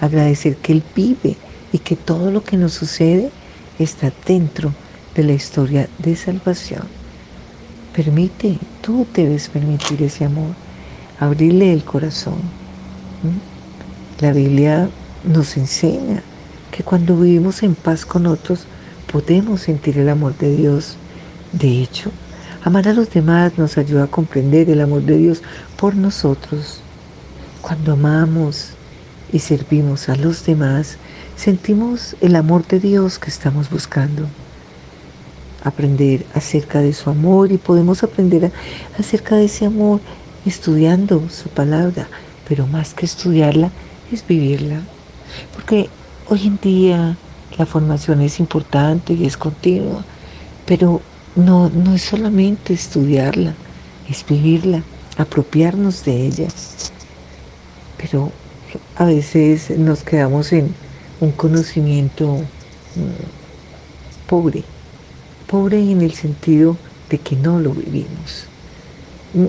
agradecer 0.00 0.56
que 0.56 0.72
Él 0.72 0.82
vive 0.94 1.36
y 1.72 1.78
que 1.78 1.96
todo 1.96 2.30
lo 2.30 2.44
que 2.44 2.56
nos 2.56 2.74
sucede 2.74 3.30
está 3.78 4.12
dentro 4.26 4.72
de 5.14 5.24
la 5.24 5.32
historia 5.32 5.88
de 5.98 6.16
salvación. 6.16 6.86
Permite, 7.94 8.58
tú 8.80 9.06
debes 9.14 9.48
permitir 9.48 10.02
ese 10.02 10.24
amor, 10.24 10.54
abrirle 11.18 11.72
el 11.72 11.84
corazón. 11.84 12.40
La 14.20 14.32
Biblia 14.32 14.88
nos 15.24 15.56
enseña 15.56 16.22
que 16.72 16.82
cuando 16.82 17.16
vivimos 17.16 17.62
en 17.62 17.76
paz 17.76 18.04
con 18.04 18.26
otros, 18.26 18.64
podemos 19.12 19.60
sentir 19.60 19.98
el 19.98 20.08
amor 20.08 20.36
de 20.38 20.56
Dios. 20.56 20.96
De 21.52 21.82
hecho, 21.82 22.10
amar 22.64 22.88
a 22.88 22.94
los 22.94 23.10
demás 23.10 23.58
nos 23.58 23.76
ayuda 23.76 24.04
a 24.04 24.10
comprender 24.10 24.70
el 24.70 24.80
amor 24.80 25.02
de 25.02 25.18
Dios 25.18 25.42
por 25.76 25.94
nosotros. 25.94 26.80
Cuando 27.60 27.92
amamos 27.92 28.70
y 29.32 29.38
servimos 29.38 30.08
a 30.08 30.16
los 30.16 30.46
demás, 30.46 30.96
sentimos 31.36 32.16
el 32.22 32.34
amor 32.36 32.66
de 32.66 32.80
Dios 32.80 33.18
que 33.18 33.28
estamos 33.28 33.68
buscando. 33.68 34.26
Aprender 35.62 36.24
acerca 36.34 36.80
de 36.80 36.94
su 36.94 37.10
amor 37.10 37.52
y 37.52 37.58
podemos 37.58 38.02
aprender 38.02 38.50
acerca 38.98 39.36
de 39.36 39.44
ese 39.44 39.66
amor 39.66 40.00
estudiando 40.46 41.28
su 41.28 41.50
palabra, 41.50 42.08
pero 42.48 42.66
más 42.66 42.94
que 42.94 43.04
estudiarla 43.04 43.70
es 44.10 44.26
vivirla. 44.26 44.80
Porque 45.54 45.88
hoy 46.32 46.46
en 46.46 46.58
día 46.62 47.18
la 47.58 47.66
formación 47.66 48.22
es 48.22 48.40
importante 48.40 49.12
y 49.12 49.26
es 49.26 49.36
continua, 49.36 50.02
pero 50.64 51.02
no, 51.36 51.68
no 51.68 51.94
es 51.94 52.00
solamente 52.00 52.72
estudiarla, 52.72 53.54
es 54.08 54.24
vivirla, 54.24 54.82
apropiarnos 55.18 56.06
de 56.06 56.26
ella. 56.26 56.48
Pero 57.98 58.32
a 58.96 59.04
veces 59.04 59.76
nos 59.78 60.04
quedamos 60.04 60.54
en 60.54 60.74
un 61.20 61.32
conocimiento 61.32 62.38
mm, 62.94 64.26
pobre, 64.26 64.64
pobre 65.46 65.80
en 65.90 66.00
el 66.00 66.12
sentido 66.12 66.78
de 67.10 67.18
que 67.18 67.36
no 67.36 67.60
lo 67.60 67.72
vivimos. 67.72 68.46
Mm, 69.34 69.48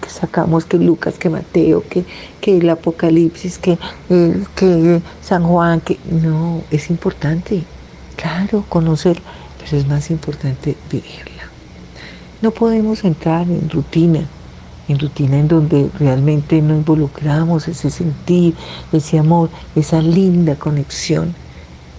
que, 0.00 0.10
sacamos 0.10 0.64
que 0.64 0.78
Lucas, 0.78 1.18
que 1.18 1.28
Mateo, 1.28 1.82
que, 1.88 2.04
que 2.40 2.58
el 2.58 2.68
Apocalipsis, 2.68 3.58
que, 3.58 3.78
eh, 4.10 4.44
que 4.54 5.02
San 5.22 5.44
Juan, 5.44 5.80
que 5.80 5.98
no, 6.10 6.62
es 6.70 6.90
importante, 6.90 7.64
claro, 8.16 8.64
conocer, 8.68 9.20
pero 9.58 9.76
es 9.76 9.86
más 9.86 10.10
importante 10.10 10.76
vivirla. 10.90 11.42
No 12.40 12.50
podemos 12.50 13.04
entrar 13.04 13.42
en 13.48 13.70
rutina, 13.70 14.26
en 14.88 14.98
rutina 14.98 15.38
en 15.38 15.48
donde 15.48 15.90
realmente 15.98 16.60
no 16.60 16.74
involucramos 16.74 17.68
ese 17.68 17.90
sentir, 17.90 18.54
ese 18.92 19.18
amor, 19.18 19.48
esa 19.76 20.02
linda 20.02 20.56
conexión 20.56 21.34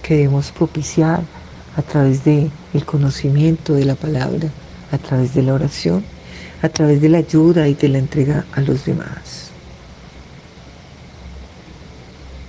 que 0.02 0.16
debemos 0.16 0.50
propiciar 0.52 1.22
a 1.76 1.82
través 1.82 2.24
del 2.24 2.50
el 2.72 2.84
conocimiento 2.84 3.72
de 3.72 3.84
la 3.84 3.94
palabra, 3.94 4.48
a 4.92 4.98
través 4.98 5.34
de 5.34 5.42
la 5.42 5.54
oración, 5.54 6.04
a 6.64 6.70
través 6.70 7.02
de 7.02 7.10
la 7.10 7.18
ayuda 7.18 7.68
y 7.68 7.74
de 7.74 7.88
la 7.90 7.98
entrega 7.98 8.46
a 8.52 8.62
los 8.62 8.86
demás. 8.86 9.50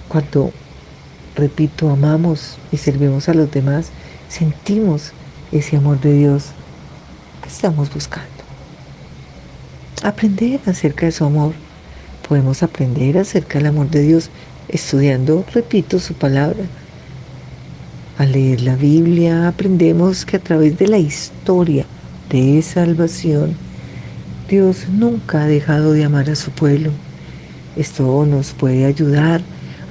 Cuando, 0.07 0.53
repito, 1.35 1.89
amamos 1.89 2.57
y 2.71 2.77
servimos 2.77 3.27
a 3.27 3.33
los 3.33 3.51
demás, 3.51 3.89
sentimos 4.29 5.11
ese 5.51 5.75
amor 5.75 5.99
de 5.99 6.13
Dios 6.13 6.45
que 7.41 7.49
estamos 7.49 7.93
buscando 7.93 8.29
aprender 10.01 10.61
acerca 10.65 11.07
de 11.07 11.11
su 11.11 11.25
amor. 11.25 11.53
Podemos 12.25 12.63
aprender 12.63 13.17
acerca 13.17 13.57
del 13.57 13.67
amor 13.67 13.89
de 13.89 14.01
Dios 14.01 14.29
estudiando, 14.69 15.43
repito, 15.53 15.99
su 15.99 16.13
palabra. 16.13 16.63
Al 18.17 18.31
leer 18.31 18.61
la 18.61 18.77
Biblia 18.77 19.49
aprendemos 19.49 20.25
que 20.25 20.37
a 20.37 20.39
través 20.39 20.77
de 20.77 20.87
la 20.87 20.99
historia 20.99 21.85
de 22.29 22.61
salvación, 22.61 23.64
Dios 24.47 24.89
nunca 24.89 25.41
ha 25.41 25.47
dejado 25.47 25.93
de 25.93 26.05
amar 26.05 26.29
a 26.29 26.35
su 26.35 26.51
pueblo. 26.51 26.91
Esto 27.75 28.27
nos 28.27 28.51
puede 28.51 28.85
ayudar 28.85 29.41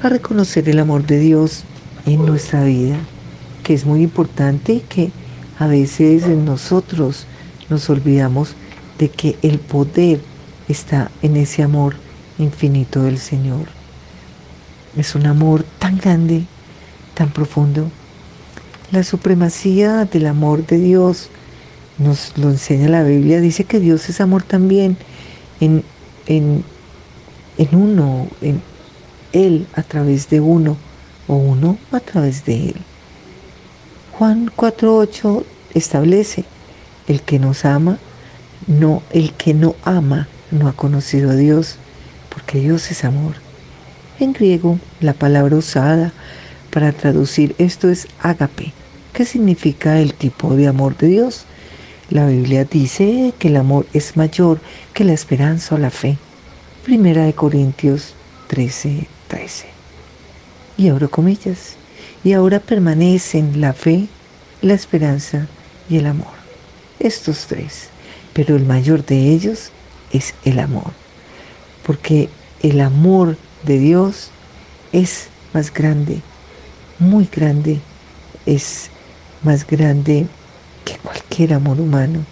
a 0.01 0.09
reconocer 0.09 0.69
el 0.69 0.79
amor 0.79 1.05
de 1.07 1.19
Dios 1.19 1.65
en 2.07 2.25
nuestra 2.25 2.63
vida, 2.63 2.97
que 3.65 3.75
es 3.75 3.85
muy 3.85 4.03
importante 4.03 4.75
y 4.75 4.81
que 4.81 5.11
a 5.59 5.67
veces 5.67 6.29
nosotros 6.29 7.27
nos 7.69 7.91
olvidamos 7.91 8.55
de 8.97 9.09
que 9.09 9.37
el 9.43 9.59
poder 9.59 10.21
está 10.69 11.11
en 11.21 11.37
ese 11.37 11.65
amor 11.65 11.97
infinito 12.39 13.03
del 13.03 13.19
Señor. 13.19 13.67
Es 14.97 15.17
un 15.17 15.27
amor 15.27 15.65
tan 15.81 15.99
grande, 15.99 16.45
tan 17.15 17.31
profundo. 17.31 17.91
La 18.93 19.03
supremacía 19.03 20.05
del 20.05 20.27
amor 20.27 20.65
de 20.65 20.79
Dios 20.79 21.29
nos 21.99 22.37
lo 22.37 22.51
enseña 22.51 22.89
la 22.89 23.03
Biblia. 23.03 23.41
Dice 23.41 23.65
que 23.65 23.81
Dios 23.81 24.09
es 24.09 24.21
amor 24.21 24.43
también 24.43 24.97
en, 25.61 25.85
en, 26.27 26.65
en 27.59 27.75
uno, 27.75 28.29
en 28.41 28.61
Él 29.33 29.67
a 29.75 29.83
través 29.83 30.29
de 30.31 30.41
uno 30.41 30.77
o 31.29 31.37
uno 31.37 31.79
a 31.93 32.01
través 32.01 32.45
de 32.45 32.71
Él. 32.71 32.77
Juan 34.13 34.51
4.8 34.55 35.45
establece, 35.75 36.45
el 37.09 37.21
que 37.23 37.39
nos 37.39 37.65
ama 37.65 37.99
no, 38.67 39.03
el 39.11 39.33
que 39.33 39.55
no 39.55 39.75
ama 39.85 40.29
no 40.51 40.69
ha 40.69 40.73
conocido 40.73 41.31
a 41.31 41.35
Dios, 41.35 41.77
porque 42.33 42.61
Dios 42.61 42.91
es 42.91 43.05
amor. 43.05 43.35
En 44.21 44.33
griego, 44.33 44.79
la 45.01 45.13
palabra 45.13 45.57
usada 45.57 46.13
para 46.71 46.93
traducir 46.93 47.55
esto 47.59 47.91
es 47.91 48.07
ágape, 48.21 48.73
que 49.13 49.25
significa 49.25 50.01
el 50.01 50.15
tipo 50.15 50.55
de 50.55 50.69
amor 50.69 50.97
de 50.97 51.09
Dios. 51.09 51.45
La 52.15 52.29
Biblia 52.29 52.65
dice 52.65 53.35
que 53.41 53.49
el 53.49 53.57
amor 53.57 53.87
es 53.93 54.17
mayor 54.17 54.61
que 54.93 55.03
la 55.03 55.13
esperanza 55.15 55.75
o 55.75 55.79
la 55.79 55.91
fe. 55.91 56.17
Primera 56.85 57.25
de 57.25 57.33
Corintios 57.33 58.15
13, 58.47 59.09
13. 59.27 59.67
Y 60.77 60.91
abro 60.91 61.11
comillas. 61.11 61.75
Y 62.23 62.33
ahora 62.35 62.61
permanecen 62.61 63.61
la 63.61 63.73
fe, 63.73 64.07
la 64.63 64.75
esperanza 64.75 65.49
y 65.91 65.97
el 65.97 66.07
amor. 66.07 66.35
Estos 67.01 67.47
tres. 67.49 67.89
Pero 68.33 68.55
el 68.55 68.65
mayor 68.65 69.05
de 69.05 69.33
ellos 69.33 69.73
es 70.13 70.37
el 70.45 70.61
amor. 70.61 70.93
Porque 71.85 72.29
el 72.63 72.81
amor 72.81 73.37
de 73.65 73.81
Dios 73.81 74.31
es 74.93 75.31
más 75.53 75.75
grande, 75.75 76.21
muy 77.01 77.29
grande, 77.35 77.81
es 78.47 78.89
más 79.43 79.67
grande 79.67 80.29
que 80.85 80.99
cualquier 80.99 81.55
amor 81.55 81.81
humano. 81.81 82.25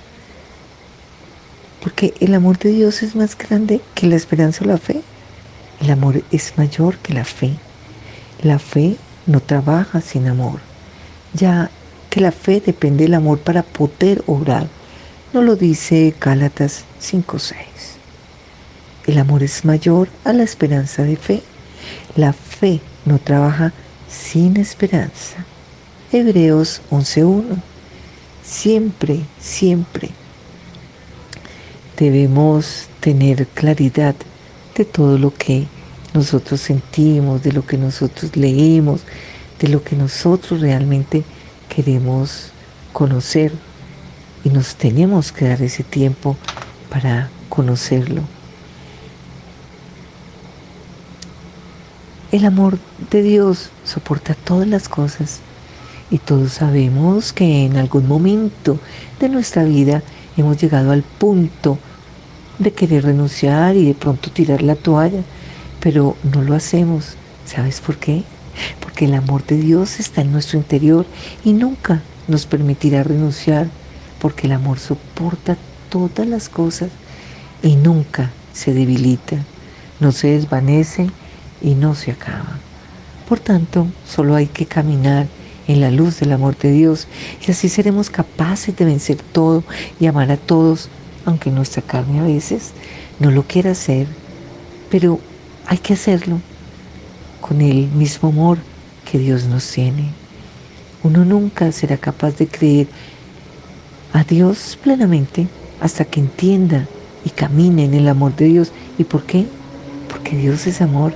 Porque 1.81 2.15
el 2.21 2.35
amor 2.35 2.59
de 2.59 2.71
Dios 2.71 3.03
es 3.03 3.17
más 3.17 3.37
grande 3.37 3.81
que 3.95 4.07
la 4.07 4.17
esperanza 4.17 4.65
o 4.65 4.69
la 4.69 4.79
fe. 4.79 5.03
El 5.81 5.91
amor 5.91 6.23
es 6.31 6.55
mayor 6.57 6.99
que 6.99 7.13
la 7.13 7.25
fe. 7.25 7.55
La 8.43 8.59
fe 8.59 8.97
no 9.27 9.41
trabaja 9.41 10.01
sin 10.01 10.29
amor, 10.29 10.61
ya 11.33 11.71
que 12.11 12.21
la 12.21 12.33
fe 12.33 12.61
depende 12.61 13.05
del 13.05 13.15
amor 13.15 13.39
para 13.39 13.63
poder 13.63 14.23
obrar. 14.27 14.69
No 15.33 15.43
lo 15.43 15.57
dice 15.57 16.15
Gálatas 16.21 16.85
5.6. 17.01 17.55
El 19.07 19.19
amor 19.19 19.43
es 19.43 19.65
mayor 19.65 20.09
a 20.25 20.33
la 20.33 20.43
esperanza 20.43 21.03
de 21.03 21.17
fe. 21.17 21.43
La 22.15 22.33
fe 22.33 22.81
no 23.05 23.19
trabaja 23.19 23.73
sin 24.09 24.57
esperanza. 24.57 25.45
Hebreos 26.13 26.83
11.1. 26.91 27.72
Siempre, 28.53 29.21
siempre 29.41 30.11
debemos 31.97 32.87
tener 33.01 33.47
claridad 33.47 34.15
de 34.77 34.85
todo 34.85 35.17
lo 35.17 35.33
que 35.33 35.67
nosotros 36.13 36.61
sentimos, 36.61 37.43
de 37.43 37.53
lo 37.53 37.65
que 37.65 37.79
nosotros 37.79 38.37
leemos, 38.37 39.01
de 39.59 39.69
lo 39.69 39.83
que 39.83 39.97
nosotros 39.97 40.61
realmente 40.61 41.25
queremos 41.75 42.53
conocer 42.93 43.53
y 44.45 44.51
nos 44.51 44.77
tenemos 44.77 45.33
que 45.33 45.49
dar 45.49 45.63
ese 45.63 45.83
tiempo 45.83 46.37
para 46.91 47.31
conocerlo. 47.49 48.21
El 52.31 52.45
amor 52.45 52.79
de 53.11 53.23
Dios 53.23 53.71
soporta 53.85 54.35
todas 54.35 54.69
las 54.69 54.91
cosas 54.91 55.41
y 56.13 56.19
todos 56.19 56.53
sabemos 56.53 57.33
que 57.33 57.65
en 57.65 57.79
algún 57.79 58.07
momento 58.07 58.79
de 59.19 59.31
nuestra 59.31 59.65
vida 59.65 60.03
hemos 60.37 60.61
llegado 60.61 60.93
al 60.93 61.03
punto 61.03 61.79
de 62.59 62.71
querer 62.71 63.05
renunciar 63.05 63.77
y 63.77 63.87
de 63.87 63.95
pronto 63.95 64.31
tirar 64.31 64.61
la 64.61 64.77
toalla, 64.77 65.23
pero 65.81 66.15
no 66.23 66.43
lo 66.43 66.55
hacemos. 66.55 67.17
¿Sabes 67.47 67.81
por 67.81 67.97
qué? 67.97 68.25
Porque 68.79 69.07
el 69.07 69.15
amor 69.15 69.47
de 69.47 69.57
Dios 69.57 70.01
está 70.01 70.21
en 70.21 70.33
nuestro 70.33 70.59
interior 70.59 71.07
y 71.45 71.55
nunca 71.55 72.03
nos 72.29 72.45
permitirá 72.45 73.03
renunciar, 73.03 73.69
porque 74.21 74.47
el 74.47 74.53
amor 74.53 74.79
soporta 74.79 75.57
todas 75.89 76.27
las 76.27 76.51
cosas 76.51 76.91
y 77.63 77.77
nunca 77.77 78.31
se 78.53 78.75
debilita, 78.75 79.39
no 79.99 80.13
se 80.13 80.29
desvanece 80.29 81.09
y 81.63 81.75
no 81.75 81.95
se 81.95 82.11
acaba. 82.11 82.59
Por 83.27 83.41
tanto, 83.41 83.87
solo 84.07 84.35
hay 84.35 84.49
que 84.49 84.67
caminar 84.67 85.27
en 85.73 85.81
la 85.81 85.91
luz 85.91 86.21
del 86.21 86.33
amor 86.33 86.57
de 86.59 86.71
Dios 86.71 87.07
y 87.47 87.51
así 87.51 87.69
seremos 87.69 88.11
capaces 88.11 88.77
de 88.77 88.85
vencer 88.85 89.17
todo 89.33 89.65
y 89.99 90.07
amar 90.07 90.31
a 90.31 90.37
todos, 90.37 90.89
aunque 91.25 91.51
nuestra 91.51 91.83
carne 91.83 92.21
a 92.21 92.25
veces 92.25 92.73
no 93.19 93.31
lo 93.31 93.45
quiera 93.45 93.71
hacer, 93.71 94.07
pero 94.91 95.19
hay 95.67 95.79
que 95.79 95.95
hacerlo 95.95 96.41
con 97.41 97.61
el 97.61 97.89
mismo 97.89 98.29
amor 98.29 98.59
que 99.11 99.19
Dios 99.19 99.45
nos 99.45 99.71
tiene. 99.71 100.11
Uno 101.03 101.25
nunca 101.25 101.73
será 101.73 101.97
capaz 101.97 102.37
de 102.37 102.47
creer 102.47 102.87
a 104.13 104.25
Dios 104.25 104.79
plenamente 104.83 105.49
hasta 105.81 106.05
que 106.05 106.21
entienda 106.21 106.87
y 107.25 107.31
camine 107.31 107.85
en 107.85 107.95
el 107.95 108.09
amor 108.09 108.37
de 108.37 108.47
Dios. 108.47 108.73
¿Y 108.99 109.05
por 109.05 109.25
qué? 109.25 109.47
Porque 110.09 110.37
Dios 110.37 110.67
es 110.67 110.81
amor 110.81 111.13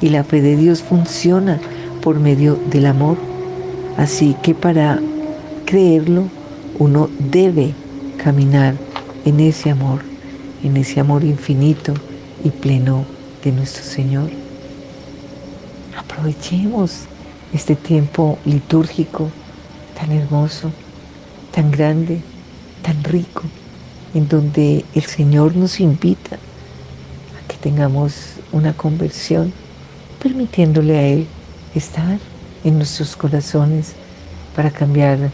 y 0.00 0.08
la 0.10 0.24
fe 0.24 0.40
de 0.40 0.56
Dios 0.56 0.82
funciona 0.82 1.60
por 2.02 2.20
medio 2.20 2.58
del 2.70 2.86
amor. 2.86 3.35
Así 3.96 4.36
que 4.42 4.54
para 4.54 5.00
creerlo 5.64 6.28
uno 6.78 7.08
debe 7.18 7.74
caminar 8.22 8.74
en 9.24 9.40
ese 9.40 9.70
amor, 9.70 10.02
en 10.62 10.76
ese 10.76 11.00
amor 11.00 11.24
infinito 11.24 11.94
y 12.44 12.50
pleno 12.50 13.04
de 13.42 13.52
nuestro 13.52 13.82
Señor. 13.82 14.30
Aprovechemos 15.96 17.04
este 17.54 17.74
tiempo 17.74 18.38
litúrgico 18.44 19.30
tan 19.98 20.12
hermoso, 20.12 20.70
tan 21.54 21.70
grande, 21.70 22.20
tan 22.82 23.02
rico, 23.02 23.42
en 24.14 24.28
donde 24.28 24.84
el 24.94 25.04
Señor 25.04 25.56
nos 25.56 25.80
invita 25.80 26.36
a 26.36 27.48
que 27.48 27.56
tengamos 27.56 28.14
una 28.52 28.74
conversión, 28.74 29.52
permitiéndole 30.22 30.98
a 30.98 31.02
Él 31.02 31.26
estar 31.74 32.18
en 32.64 32.78
nuestros 32.78 33.16
corazones 33.16 33.92
para 34.54 34.70
cambiar 34.70 35.30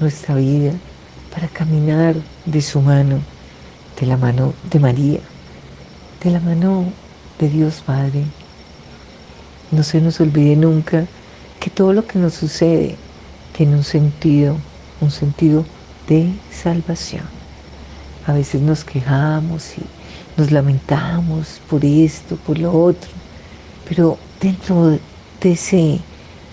nuestra 0.00 0.34
vida, 0.34 0.72
para 1.32 1.48
caminar 1.48 2.14
de 2.44 2.62
su 2.62 2.80
mano, 2.80 3.20
de 4.00 4.06
la 4.06 4.16
mano 4.16 4.54
de 4.70 4.78
María, 4.78 5.20
de 6.22 6.30
la 6.30 6.40
mano 6.40 6.84
de 7.38 7.48
Dios 7.48 7.82
Padre. 7.84 8.24
No 9.70 9.82
se 9.82 10.00
nos 10.00 10.20
olvide 10.20 10.56
nunca 10.56 11.06
que 11.60 11.70
todo 11.70 11.92
lo 11.92 12.06
que 12.06 12.18
nos 12.18 12.34
sucede 12.34 12.96
tiene 13.56 13.76
un 13.76 13.84
sentido, 13.84 14.56
un 15.00 15.10
sentido 15.10 15.64
de 16.08 16.32
salvación. 16.50 17.24
A 18.26 18.32
veces 18.32 18.60
nos 18.60 18.84
quejamos 18.84 19.78
y 19.78 19.82
nos 20.36 20.50
lamentamos 20.50 21.60
por 21.68 21.84
esto, 21.84 22.36
por 22.36 22.58
lo 22.58 22.72
otro, 22.72 23.10
pero 23.88 24.18
dentro 24.40 24.90
de 25.40 25.52
ese 25.52 26.00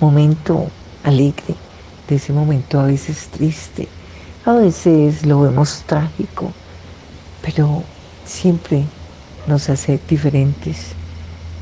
momento 0.03 0.67
alegre, 1.01 1.55
de 2.09 2.15
ese 2.15 2.33
momento 2.33 2.77
a 2.77 2.87
veces 2.87 3.29
triste, 3.31 3.87
a 4.45 4.51
veces 4.51 5.25
lo 5.25 5.39
vemos 5.39 5.83
trágico, 5.85 6.51
pero 7.41 7.83
siempre 8.25 8.83
nos 9.47 9.69
hace 9.69 10.01
diferentes, 10.09 10.91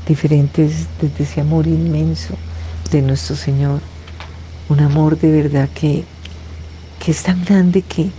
diferentes 0.08 0.88
desde 1.00 1.22
ese 1.22 1.40
amor 1.40 1.68
inmenso 1.68 2.34
de 2.90 3.02
nuestro 3.02 3.36
Señor, 3.36 3.80
un 4.68 4.80
amor 4.80 5.16
de 5.16 5.30
verdad 5.30 5.68
que, 5.72 6.04
que 6.98 7.12
es 7.12 7.22
tan 7.22 7.44
grande 7.44 7.82
que 7.82 8.10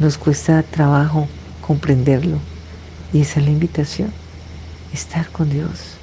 nos 0.00 0.18
cuesta 0.18 0.64
trabajo 0.64 1.28
comprenderlo. 1.60 2.38
Y 3.12 3.20
esa 3.20 3.38
es 3.38 3.46
la 3.46 3.52
invitación, 3.52 4.12
estar 4.92 5.30
con 5.30 5.48
Dios, 5.50 5.98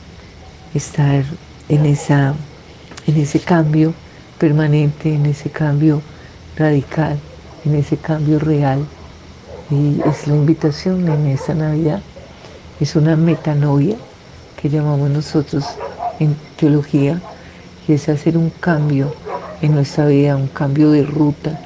estar 0.73 1.25
en, 1.67 1.85
esa, 1.85 2.33
en 3.07 3.17
ese 3.17 3.39
cambio 3.39 3.93
permanente, 4.39 5.13
en 5.13 5.25
ese 5.25 5.49
cambio 5.49 6.01
radical, 6.57 7.17
en 7.65 7.75
ese 7.75 7.97
cambio 7.97 8.39
real. 8.39 8.85
Y 9.69 10.01
es 10.07 10.27
la 10.27 10.35
invitación 10.35 11.07
en 11.07 11.27
esta 11.27 11.53
Navidad 11.53 12.01
es 12.79 12.95
una 12.95 13.15
metanoia 13.15 13.95
que 14.61 14.69
llamamos 14.69 15.09
nosotros 15.09 15.63
en 16.19 16.35
teología, 16.57 17.21
y 17.87 17.93
es 17.93 18.09
hacer 18.09 18.37
un 18.37 18.49
cambio 18.49 19.13
en 19.61 19.75
nuestra 19.75 20.07
vida, 20.07 20.35
un 20.35 20.47
cambio 20.47 20.91
de 20.91 21.03
ruta, 21.03 21.61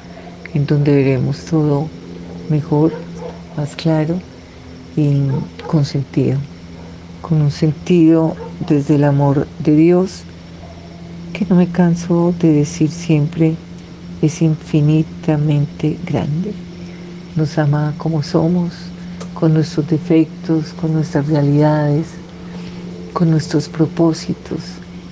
en 0.54 0.66
donde 0.66 0.94
veremos 0.94 1.38
todo 1.46 1.88
mejor, 2.48 2.92
más 3.56 3.74
claro 3.74 4.20
y 4.96 5.28
con 5.66 5.84
sentido, 5.84 6.38
con 7.22 7.40
un 7.40 7.50
sentido 7.50 8.36
desde 8.68 8.96
el 8.96 9.04
amor 9.04 9.46
de 9.58 9.74
Dios, 9.74 10.22
que 11.32 11.46
no 11.46 11.56
me 11.56 11.68
canso 11.68 12.34
de 12.38 12.52
decir 12.52 12.90
siempre, 12.90 13.56
es 14.22 14.42
infinitamente 14.42 15.98
grande. 16.04 16.52
Nos 17.36 17.58
ama 17.58 17.94
como 17.96 18.22
somos, 18.22 18.72
con 19.34 19.54
nuestros 19.54 19.88
defectos, 19.88 20.72
con 20.74 20.92
nuestras 20.92 21.26
realidades, 21.26 22.08
con 23.12 23.30
nuestros 23.30 23.68
propósitos 23.68 24.60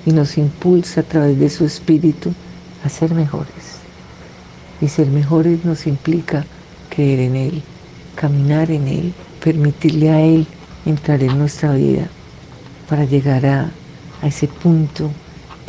y 0.05 0.13
nos 0.13 0.39
impulsa 0.39 1.01
a 1.01 1.05
través 1.05 1.39
de 1.39 1.51
su 1.51 1.65
espíritu 1.65 2.33
a 2.85 2.89
ser 2.89 3.15
mejores. 3.15 3.79
Y 4.81 4.89
ser 4.89 5.09
mejores 5.09 5.65
nos 5.65 5.87
implica 5.87 6.45
creer 6.89 7.21
en 7.21 7.37
Él, 7.37 7.63
caminar 8.15 8.71
en 8.71 8.89
Él, 8.89 9.15
permitirle 9.43 10.11
a 10.11 10.21
Él 10.21 10.47
entrar 10.85 11.23
en 11.23 11.39
nuestra 11.39 11.73
vida 11.75 12.09
para 12.89 13.05
llegar 13.05 13.45
a, 13.47 13.71
a 14.23 14.27
ese 14.27 14.49
punto 14.49 15.11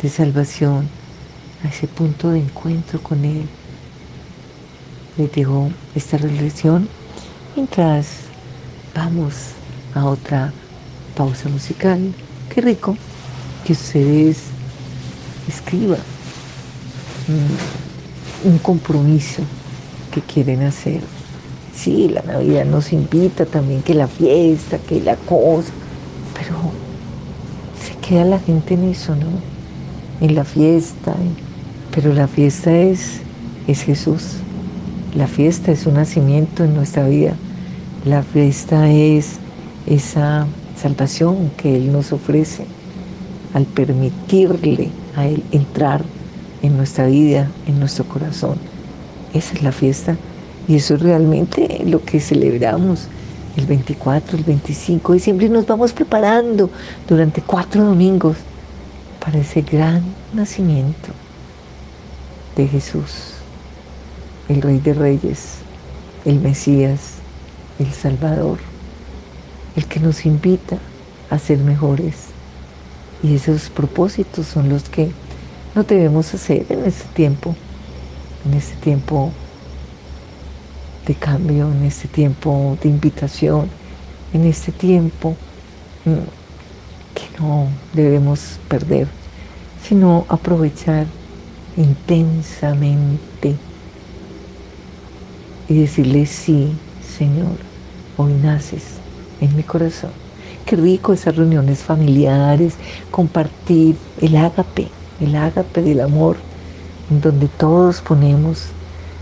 de 0.02 0.08
salvación, 0.08 0.88
a 1.64 1.68
ese 1.68 1.86
punto 1.86 2.30
de 2.30 2.38
encuentro 2.40 3.02
con 3.02 3.24
Él. 3.24 3.46
Les 5.18 5.30
dejo 5.32 5.70
esta 5.94 6.16
reflexión 6.16 6.88
mientras 7.54 8.06
vamos 8.94 9.34
a 9.94 10.06
otra 10.06 10.52
pausa 11.16 11.48
musical. 11.48 12.12
Qué 12.48 12.60
rico 12.60 12.96
que 13.66 13.72
ustedes 13.72 14.38
escriban 15.48 16.00
un 18.44 18.58
compromiso 18.58 19.42
que 20.10 20.22
quieren 20.22 20.62
hacer. 20.62 21.02
Sí, 21.74 22.08
la 22.08 22.22
Navidad 22.22 22.64
nos 22.64 22.92
invita 22.92 23.46
también 23.46 23.82
que 23.82 23.94
la 23.94 24.08
fiesta, 24.08 24.78
que 24.78 25.00
la 25.00 25.16
cosa, 25.16 25.70
pero 26.34 26.56
se 27.80 27.94
queda 28.06 28.24
la 28.24 28.38
gente 28.38 28.74
en 28.74 28.84
eso, 28.84 29.14
¿no? 29.14 29.49
En 30.20 30.34
la 30.34 30.44
fiesta, 30.44 31.14
pero 31.94 32.12
la 32.12 32.28
fiesta 32.28 32.76
es, 32.76 33.20
es 33.66 33.82
Jesús. 33.82 34.36
La 35.14 35.26
fiesta 35.26 35.72
es 35.72 35.86
un 35.86 35.94
nacimiento 35.94 36.62
en 36.62 36.74
nuestra 36.74 37.08
vida. 37.08 37.32
La 38.04 38.22
fiesta 38.22 38.90
es 38.90 39.38
esa 39.86 40.46
salvación 40.76 41.50
que 41.56 41.74
Él 41.74 41.90
nos 41.90 42.12
ofrece 42.12 42.64
al 43.54 43.64
permitirle 43.64 44.90
a 45.16 45.26
Él 45.26 45.42
entrar 45.52 46.02
en 46.62 46.76
nuestra 46.76 47.06
vida, 47.06 47.48
en 47.66 47.80
nuestro 47.80 48.04
corazón. 48.04 48.58
Esa 49.32 49.54
es 49.54 49.62
la 49.62 49.72
fiesta 49.72 50.16
y 50.68 50.76
eso 50.76 50.96
es 50.96 51.00
realmente 51.00 51.82
lo 51.86 52.04
que 52.04 52.20
celebramos 52.20 53.08
el 53.56 53.66
24, 53.66 54.36
el 54.36 54.44
25 54.44 55.14
y 55.14 55.18
siempre 55.18 55.48
nos 55.48 55.66
vamos 55.66 55.92
preparando 55.92 56.70
durante 57.08 57.40
cuatro 57.40 57.84
domingos 57.84 58.36
para 59.20 59.38
ese 59.38 59.62
gran 59.62 60.02
nacimiento 60.32 61.12
de 62.56 62.66
Jesús, 62.66 63.34
el 64.48 64.62
Rey 64.62 64.78
de 64.78 64.94
Reyes, 64.94 65.58
el 66.24 66.40
Mesías, 66.40 67.14
el 67.78 67.92
Salvador, 67.92 68.58
el 69.76 69.86
que 69.86 70.00
nos 70.00 70.26
invita 70.26 70.78
a 71.30 71.38
ser 71.38 71.58
mejores. 71.58 72.26
Y 73.22 73.34
esos 73.34 73.68
propósitos 73.70 74.46
son 74.46 74.68
los 74.68 74.84
que 74.88 75.12
no 75.74 75.84
debemos 75.84 76.32
hacer 76.34 76.66
en 76.68 76.84
este 76.84 77.06
tiempo, 77.14 77.54
en 78.44 78.54
este 78.54 78.76
tiempo 78.76 79.32
de 81.06 81.14
cambio, 81.14 81.70
en 81.70 81.84
este 81.84 82.08
tiempo 82.08 82.76
de 82.82 82.88
invitación, 82.88 83.68
en 84.32 84.44
este 84.44 84.72
tiempo 84.72 85.36
mm, 86.04 86.39
no 87.40 87.68
debemos 87.92 88.58
perder, 88.68 89.08
sino 89.82 90.26
aprovechar 90.28 91.06
intensamente 91.76 93.56
y 95.68 95.74
decirle 95.74 96.26
sí, 96.26 96.72
Señor, 97.16 97.56
hoy 98.16 98.32
naces 98.34 98.84
en 99.40 99.56
mi 99.56 99.62
corazón. 99.62 100.10
Qué 100.66 100.76
rico 100.76 101.12
esas 101.12 101.36
reuniones 101.36 101.78
familiares, 101.80 102.74
compartir 103.10 103.96
el 104.20 104.36
ágape, 104.36 104.88
el 105.20 105.34
ágape 105.36 105.82
del 105.82 106.00
amor, 106.00 106.36
en 107.10 107.20
donde 107.20 107.48
todos 107.48 108.00
ponemos, 108.00 108.66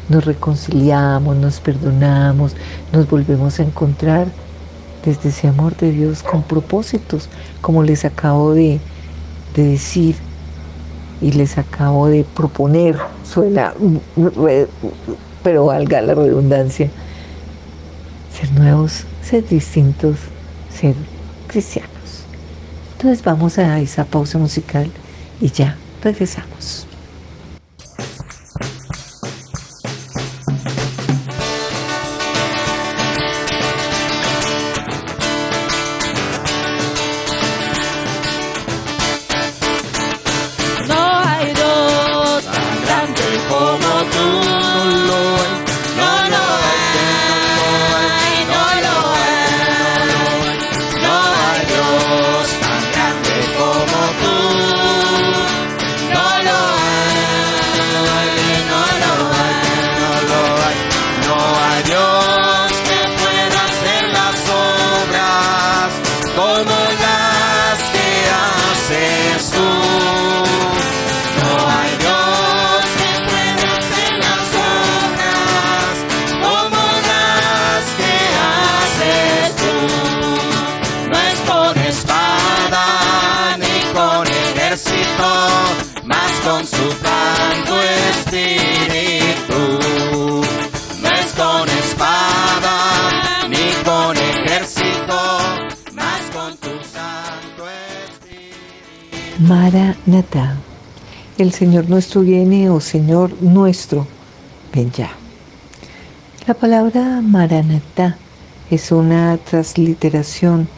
nos 0.09 0.25
reconciliamos, 0.25 1.37
nos 1.37 1.61
perdonamos, 1.61 2.55
nos 2.93 3.09
volvemos 3.09 3.61
a 3.61 3.63
encontrar 3.63 4.29
desde 5.05 5.31
ese 5.31 5.49
amor 5.49 5.77
de 5.77 5.93
Dios 5.93 6.23
con 6.23 6.43
propósitos, 6.43 7.29
como 7.61 7.83
les 7.83 8.05
acabo 8.05 8.55
de, 8.55 8.81
decir 9.55 10.15
y 11.21 11.33
les 11.33 11.59
acabo 11.59 12.07
de 12.07 12.25
proponer, 12.25 12.97
suena, 13.25 13.75
pero 15.43 15.65
valga 15.67 16.01
la 16.01 16.15
redundancia, 16.15 16.91
ser 18.33 18.53
nuevos, 18.53 19.05
ser 19.23 19.45
distintos, 19.49 20.19
ser 20.73 20.95
cristianos. 21.49 21.91
Entonces 22.93 23.25
vamos 23.25 23.59
a 23.59 23.81
esa 23.81 24.05
pausa 24.05 24.39
musical 24.39 24.89
y 25.41 25.51
ya 25.51 25.77
Regresamos. 26.03 26.88
Maranatá. 99.71 100.57
El 101.37 101.53
Señor 101.53 101.91
nuestro 101.91 102.23
viene, 102.23 102.71
oh 102.71 102.81
Señor 102.81 103.43
nuestro, 103.43 104.07
ven 104.73 104.91
ya. 104.93 105.11
La 106.47 106.55
palabra 106.55 107.21
Maranatá 107.21 108.17
es 108.71 108.91
una 108.93 109.37
transliteración 109.37 110.69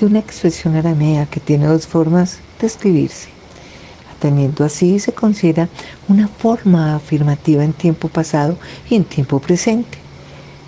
de 0.00 0.06
una 0.06 0.20
expresión 0.20 0.76
aramea 0.76 1.26
que 1.26 1.40
tiene 1.40 1.66
dos 1.66 1.86
formas 1.86 2.38
de 2.58 2.68
escribirse. 2.68 3.28
Teniendo 4.18 4.64
así, 4.64 4.98
se 4.98 5.12
considera 5.12 5.68
una 6.08 6.26
forma 6.26 6.96
afirmativa 6.96 7.62
en 7.62 7.74
tiempo 7.74 8.08
pasado 8.08 8.56
y 8.88 8.94
en 8.94 9.04
tiempo 9.04 9.40
presente. 9.40 9.98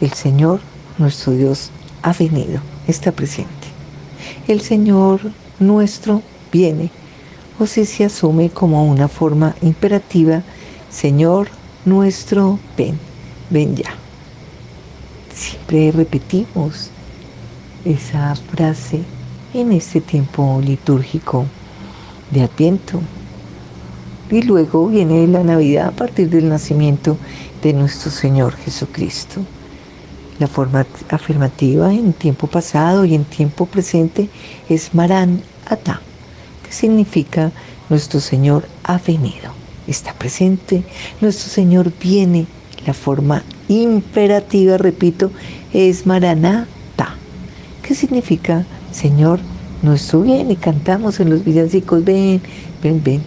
El 0.03 0.13
Señor, 0.13 0.61
nuestro 0.99 1.33
Dios, 1.33 1.71
ha 2.03 2.13
venido, 2.13 2.61
está 2.87 3.11
presente. 3.11 3.69
El 4.49 4.61
Señor 4.61 5.23
nuestro 5.59 6.21
viene 6.53 6.91
o 7.61 7.67
si 7.67 7.85
se 7.85 8.07
asume 8.07 8.49
como 8.49 8.85
una 8.87 9.07
forma 9.07 9.55
imperativa, 9.61 10.43
Señor 10.91 11.49
nuestro, 11.85 12.59
ven, 12.77 12.99
ven 13.51 13.77
ya. 13.77 13.95
Siempre 15.35 15.93
repetimos 15.93 16.89
esa 17.85 18.35
frase 18.35 19.03
en 19.53 19.73
este 19.73 20.01
tiempo 20.01 20.61
litúrgico 20.65 21.45
de 22.31 22.43
Adviento. 22.43 23.01
Y 24.31 24.43
luego 24.43 24.87
viene 24.87 25.27
la 25.27 25.43
Navidad 25.43 25.89
a 25.89 25.93
partir 25.93 26.31
del 26.31 26.49
nacimiento 26.49 27.19
de 27.63 27.75
nuestro 27.75 28.11
Señor 28.11 28.55
Jesucristo. 28.57 29.43
La 30.39 30.47
forma 30.47 30.87
afirmativa 31.11 31.93
en 31.93 32.15
tiempo 32.15 32.47
pasado 32.47 33.05
y 33.05 33.15
en 33.15 33.25
tiempo 33.25 33.67
presente 33.67 34.31
es 34.69 34.95
Maran 34.95 35.43
Significa 36.71 37.53
nuestro 37.91 38.21
Señor 38.21 38.67
ha 38.85 38.99
venido, 38.99 39.53
está 39.87 40.15
presente, 40.15 40.83
nuestro 41.21 41.51
Señor 41.51 41.93
viene. 42.01 42.47
La 42.87 42.95
forma 42.95 43.43
imperativa, 43.69 44.79
repito, 44.79 45.31
es 45.75 46.07
Maranata, 46.07 47.17
¿Qué 47.83 47.95
significa 47.95 48.65
Señor 48.93 49.41
nuestro 49.83 50.23
viene. 50.23 50.57
Cantamos 50.57 51.21
en 51.21 51.31
los 51.31 51.45
villancicos, 51.45 52.05
ven, 52.05 52.41
ven, 52.83 53.03
ven, 53.03 53.23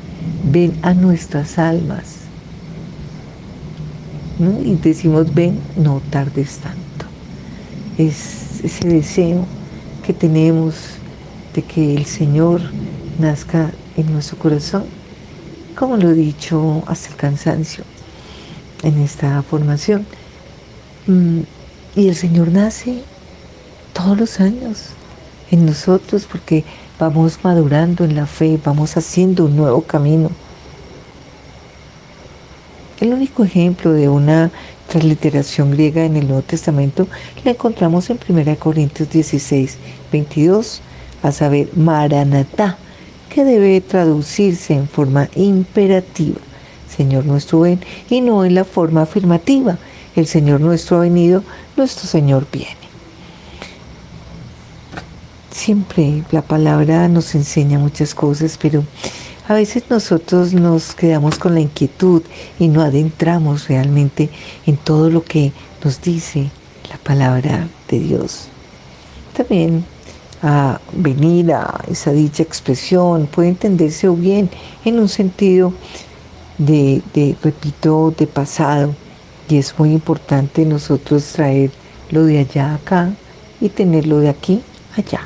ven 0.51 0.73
a 0.81 0.93
nuestras 0.93 1.57
almas. 1.57 2.19
Y 4.39 4.75
decimos, 4.75 5.33
ven, 5.33 5.59
no 5.77 6.01
tardes 6.09 6.57
tanto. 6.57 7.05
Es 7.97 8.63
ese 8.63 8.87
deseo 8.87 9.45
que 10.05 10.13
tenemos 10.13 10.75
de 11.53 11.61
que 11.61 11.95
el 11.95 12.05
Señor 12.05 12.61
nazca 13.19 13.79
en 13.95 14.11
nuestro 14.13 14.37
corazón, 14.37 14.95
como 15.75 15.97
lo 15.97 16.11
he 16.11 16.13
dicho 16.13 16.83
hasta 16.87 17.09
el 17.09 17.15
cansancio 17.17 17.85
en 18.83 18.99
esta 18.99 19.41
formación. 19.43 20.07
Mm, 21.07 21.41
Y 21.95 22.09
el 22.09 22.15
Señor 22.15 22.49
nace 22.51 23.07
todos 23.93 24.17
los 24.17 24.39
años 24.39 24.97
en 25.51 25.65
nosotros 25.65 26.25
porque 26.27 26.65
vamos 26.99 27.39
madurando 27.43 28.03
en 28.05 28.15
la 28.15 28.27
fe, 28.27 28.59
vamos 28.63 28.97
haciendo 28.97 29.45
un 29.45 29.55
nuevo 29.57 29.83
camino. 29.83 30.37
El 32.97 33.13
único 33.13 33.43
ejemplo 33.43 33.91
de 33.93 34.09
una 34.09 34.51
transliteración 34.87 35.71
griega 35.71 36.05
en 36.05 36.15
el 36.15 36.27
Nuevo 36.27 36.43
Testamento 36.43 37.09
la 37.43 37.51
encontramos 37.51 38.09
en 38.09 38.19
1 38.27 38.59
Corintios 38.59 39.09
16, 39.09 39.79
22, 40.11 40.83
a 41.21 41.31
saber, 41.31 41.69
Maranatá, 41.75 42.82
que 43.33 43.43
debe 43.43 43.81
traducirse 43.81 44.73
en 44.73 44.87
forma 44.87 45.27
imperativa. 45.35 46.39
Señor 46.95 47.25
nuestro 47.25 47.61
ven, 47.61 47.79
y 48.09 48.21
no 48.21 48.45
en 48.45 48.53
la 48.55 48.63
forma 48.63 49.01
afirmativa. 49.01 49.77
El 50.15 50.27
Señor 50.27 50.61
nuestro 50.61 50.97
ha 50.97 50.99
venido, 50.99 51.43
nuestro 51.75 52.07
Señor 52.07 52.45
viene. 52.51 52.83
Siempre 55.49 56.23
la 56.31 56.43
palabra 56.43 57.07
nos 57.07 57.33
enseña 57.33 57.79
muchas 57.79 58.13
cosas, 58.13 58.59
pero 58.61 58.83
a 59.47 59.53
veces 59.55 59.83
nosotros 59.89 60.53
nos 60.53 60.93
quedamos 60.93 61.39
con 61.39 61.55
la 61.55 61.61
inquietud 61.61 62.21
y 62.59 62.67
no 62.67 62.81
adentramos 62.81 63.67
realmente 63.67 64.29
en 64.67 64.77
todo 64.77 65.09
lo 65.09 65.23
que 65.23 65.51
nos 65.83 66.01
dice 66.01 66.49
la 66.89 66.97
palabra 66.97 67.67
de 67.89 67.99
Dios. 67.99 68.47
También 69.35 69.85
a 70.43 70.79
venir 70.91 71.53
a 71.53 71.83
esa 71.89 72.11
dicha 72.11 72.43
expresión 72.43 73.27
puede 73.27 73.49
entenderse 73.49 74.07
bien 74.09 74.49
en 74.85 74.99
un 74.99 75.09
sentido 75.09 75.73
de, 76.57 77.01
de, 77.13 77.35
repito, 77.41 78.13
de 78.15 78.27
pasado. 78.27 78.93
Y 79.49 79.57
es 79.57 79.77
muy 79.79 79.91
importante 79.91 80.65
nosotros 80.65 81.25
traer 81.33 81.71
lo 82.11 82.25
de 82.25 82.39
allá 82.39 82.75
acá 82.75 83.13
y 83.59 83.69
tenerlo 83.69 84.19
de 84.19 84.29
aquí 84.29 84.61
allá. 84.95 85.21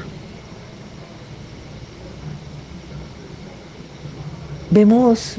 vemos 4.69 5.38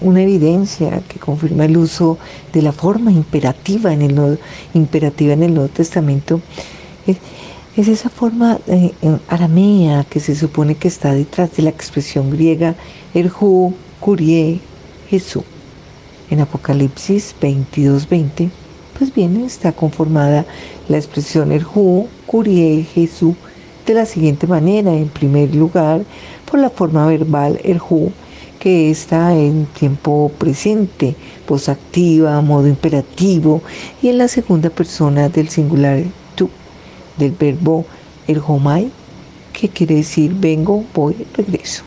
una 0.00 0.22
evidencia 0.22 1.02
que 1.08 1.18
confirma 1.18 1.64
el 1.64 1.76
uso 1.76 2.18
de 2.52 2.62
la 2.62 2.72
forma 2.72 3.10
imperativa 3.10 3.92
en 3.92 4.02
el 4.02 4.38
imperativa 4.74 5.32
en 5.32 5.42
el 5.42 5.54
Nuevo 5.54 5.68
Testamento. 5.68 6.40
Es, 7.78 7.86
esa 7.86 8.10
forma 8.10 8.58
eh, 8.66 8.90
aramea 9.28 10.02
que 10.02 10.18
se 10.18 10.34
supone 10.34 10.74
que 10.74 10.88
está 10.88 11.12
detrás 11.14 11.56
de 11.56 11.62
la 11.62 11.70
expresión 11.70 12.28
griega 12.28 12.74
erhu, 13.14 13.72
curie, 14.00 14.58
Jesús. 15.08 15.44
En 16.28 16.40
Apocalipsis 16.40 17.36
22:20, 17.40 18.50
pues 18.98 19.14
bien, 19.14 19.44
está 19.44 19.70
conformada 19.70 20.44
la 20.88 20.96
expresión 20.96 21.52
erhu, 21.52 22.08
curie, 22.26 22.82
Jesús 22.82 23.36
de 23.86 23.94
la 23.94 24.06
siguiente 24.06 24.48
manera. 24.48 24.92
En 24.92 25.08
primer 25.08 25.54
lugar, 25.54 26.02
por 26.50 26.58
la 26.58 26.70
forma 26.70 27.06
verbal 27.06 27.60
erhu, 27.62 28.10
que 28.58 28.90
está 28.90 29.36
en 29.36 29.66
tiempo 29.66 30.32
presente, 30.36 31.14
voz 31.46 31.68
activa, 31.68 32.40
modo 32.40 32.66
imperativo, 32.66 33.62
y 34.02 34.08
en 34.08 34.18
la 34.18 34.26
segunda 34.26 34.68
persona 34.68 35.28
del 35.28 35.48
singular 35.48 36.02
del 37.18 37.32
verbo 37.32 37.84
el 38.28 38.40
homai, 38.46 38.90
que 39.52 39.68
quiere 39.68 39.96
decir 39.96 40.34
vengo, 40.34 40.84
voy, 40.94 41.26
regreso. 41.34 41.82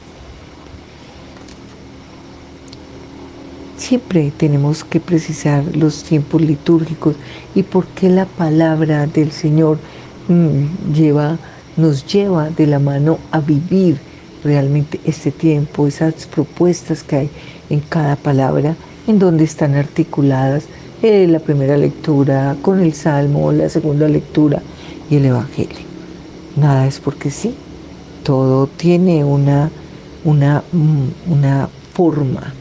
Siempre 3.78 4.32
tenemos 4.36 4.84
que 4.84 5.00
precisar 5.00 5.64
los 5.76 6.04
tiempos 6.04 6.42
litúrgicos 6.42 7.16
y 7.56 7.64
por 7.64 7.86
qué 7.88 8.10
la 8.10 8.26
palabra 8.26 9.08
del 9.08 9.32
Señor 9.32 9.80
mm, 10.28 10.94
lleva, 10.94 11.38
nos 11.78 12.06
lleva 12.06 12.50
de 12.50 12.68
la 12.68 12.80
mano 12.80 13.18
a 13.32 13.40
vivir 13.40 13.98
realmente 14.44 15.00
este 15.06 15.32
tiempo, 15.32 15.88
esas 15.88 16.28
propuestas 16.28 17.04
que 17.04 17.16
hay 17.16 17.30
en 17.70 17.80
cada 17.80 18.16
palabra, 18.16 18.76
en 19.08 19.18
donde 19.18 19.46
están 19.46 19.76
articuladas 19.76 20.66
eh, 21.02 21.26
la 21.28 21.40
primera 21.40 21.78
lectura 21.78 22.56
con 22.62 22.80
el 22.80 22.94
Salmo, 22.94 23.52
la 23.52 23.70
segunda 23.70 24.08
lectura 24.08 24.62
y 25.12 25.18
el 25.18 25.26
Evangelio. 25.26 25.86
Nada 26.56 26.88
es 26.88 27.00
porque 27.00 27.30
sí, 27.30 27.54
todo 28.24 28.66
tiene 28.66 29.24
una, 29.24 29.70
una, 30.24 30.64
mm, 30.72 31.32
una 31.32 31.70
forma 31.94 32.54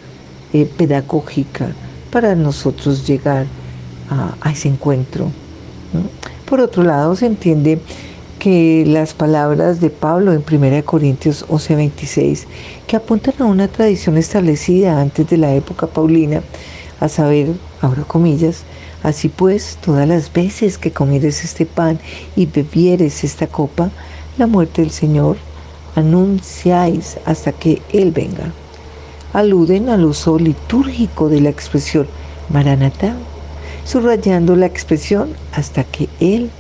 eh, 0.53 0.67
pedagógica 0.77 1.69
para 2.11 2.35
nosotros 2.35 3.07
llegar 3.07 3.47
a, 4.11 4.51
ese 4.51 4.69
encuentro. 4.69 5.31
Por 6.45 6.61
otro 6.61 6.83
lado, 6.83 7.15
se 7.15 7.27
entiende 7.27 7.79
que 8.41 8.85
las 8.85 9.15
palabras 9.15 9.81
de 9.81 9.91
Pablo 9.91 10.33
en 10.33 10.43
1 10.43 10.85
Corintios 10.85 11.45
11:26, 11.49 12.47
que 12.89 12.97
apuntan 12.97 13.35
a 13.39 13.45
una 13.45 13.69
tradición 13.69 14.17
establecida 14.17 15.01
antes 15.01 15.29
de 15.29 15.37
la 15.37 15.55
época 15.55 15.87
paulina, 15.87 16.43
a 16.99 17.09
saber, 17.09 17.53
abro 17.81 18.05
comillas, 18.09 18.65
así 19.03 19.29
pues, 19.29 19.79
todas 19.81 20.07
las 20.07 20.33
veces 20.33 20.79
que 20.79 20.93
comieres 20.93 21.45
este 21.45 21.67
pan 21.67 21.99
y 22.37 22.47
bebieres 22.47 23.25
esta 23.25 23.47
copa, 23.47 23.91
la 24.39 24.47
muerte 24.47 24.83
del 24.83 24.91
Señor, 24.91 25.37
anunciáis 25.95 27.19
hasta 27.25 27.53
que 27.53 27.83
Él 27.93 28.13
venga. 28.13 28.53
Aluden 29.33 29.89
al 29.89 30.05
uso 30.05 30.39
litúrgico 30.39 31.29
de 31.29 31.41
la 31.41 31.51
expresión 31.51 32.09
Maranatá, 32.49 33.17
subrayando 33.85 34.57
la 34.57 34.67
expresión 34.67 35.35
hasta 35.53 35.85
que 35.85 36.09
Él. 36.19 36.51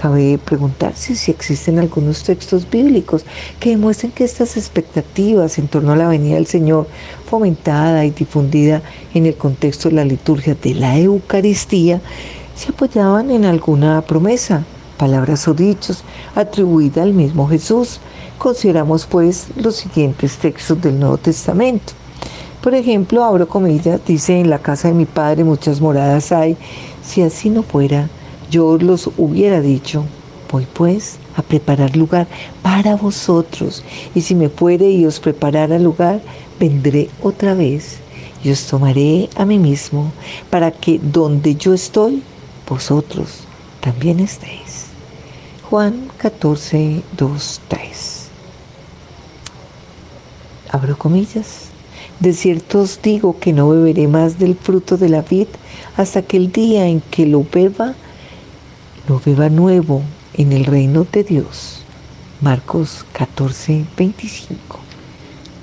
Cabe 0.00 0.38
preguntarse 0.38 1.16
si 1.16 1.32
existen 1.32 1.80
algunos 1.80 2.22
textos 2.22 2.70
bíblicos 2.70 3.24
que 3.58 3.70
demuestren 3.70 4.12
que 4.12 4.22
estas 4.22 4.56
expectativas 4.56 5.58
en 5.58 5.66
torno 5.66 5.90
a 5.90 5.96
la 5.96 6.06
venida 6.06 6.36
del 6.36 6.46
Señor, 6.46 6.86
fomentada 7.28 8.04
y 8.04 8.12
difundida 8.12 8.80
en 9.12 9.26
el 9.26 9.34
contexto 9.34 9.88
de 9.88 9.96
la 9.96 10.04
liturgia 10.04 10.54
de 10.54 10.74
la 10.76 10.96
Eucaristía, 11.00 12.00
se 12.54 12.70
apoyaban 12.70 13.32
en 13.32 13.44
alguna 13.44 14.00
promesa, 14.02 14.64
palabras 14.98 15.48
o 15.48 15.54
dichos 15.54 16.04
atribuida 16.36 17.02
al 17.02 17.12
mismo 17.12 17.48
Jesús. 17.48 17.98
Consideramos 18.38 19.04
pues 19.04 19.48
los 19.56 19.74
siguientes 19.74 20.36
textos 20.36 20.80
del 20.80 21.00
Nuevo 21.00 21.18
Testamento. 21.18 21.94
Por 22.62 22.72
ejemplo, 22.76 23.24
abro 23.24 23.48
comillas, 23.48 24.00
dice, 24.06 24.38
en 24.38 24.48
la 24.48 24.60
casa 24.60 24.86
de 24.86 24.94
mi 24.94 25.06
padre 25.06 25.42
muchas 25.42 25.80
moradas 25.80 26.30
hay, 26.30 26.56
si 27.02 27.22
así 27.22 27.50
no 27.50 27.64
fuera, 27.64 28.08
yo 28.50 28.76
los 28.78 29.10
hubiera 29.16 29.60
dicho, 29.60 30.04
voy 30.50 30.66
pues 30.72 31.18
a 31.36 31.42
preparar 31.42 31.96
lugar 31.96 32.26
para 32.62 32.96
vosotros, 32.96 33.84
y 34.14 34.22
si 34.22 34.34
me 34.34 34.48
puede 34.48 34.90
y 34.90 35.06
os 35.06 35.20
preparara 35.20 35.78
lugar, 35.78 36.20
vendré 36.58 37.08
otra 37.22 37.54
vez 37.54 37.98
y 38.42 38.50
os 38.50 38.66
tomaré 38.66 39.28
a 39.36 39.44
mí 39.44 39.58
mismo, 39.58 40.12
para 40.50 40.70
que 40.70 40.98
donde 40.98 41.54
yo 41.56 41.74
estoy, 41.74 42.22
vosotros 42.68 43.40
también 43.80 44.20
estéis. 44.20 44.86
Juan 45.68 46.08
14, 46.18 47.02
2, 47.16 47.60
3. 47.68 48.28
Abro 50.70 50.96
comillas. 50.96 51.68
De 52.20 52.32
cierto 52.32 52.80
os 52.80 53.00
digo 53.00 53.38
que 53.38 53.52
no 53.52 53.68
beberé 53.68 54.08
más 54.08 54.38
del 54.38 54.56
fruto 54.56 54.96
de 54.96 55.08
la 55.08 55.22
vid 55.22 55.46
hasta 55.96 56.22
que 56.22 56.36
el 56.36 56.50
día 56.50 56.86
en 56.86 57.00
que 57.00 57.26
lo 57.26 57.44
beba 57.44 57.94
lo 59.08 59.20
beba 59.24 59.48
nuevo 59.48 60.02
en 60.34 60.52
el 60.52 60.66
reino 60.66 61.06
de 61.10 61.24
Dios. 61.24 61.82
Marcos 62.42 63.06
14, 63.12 63.86
25. 63.96 64.58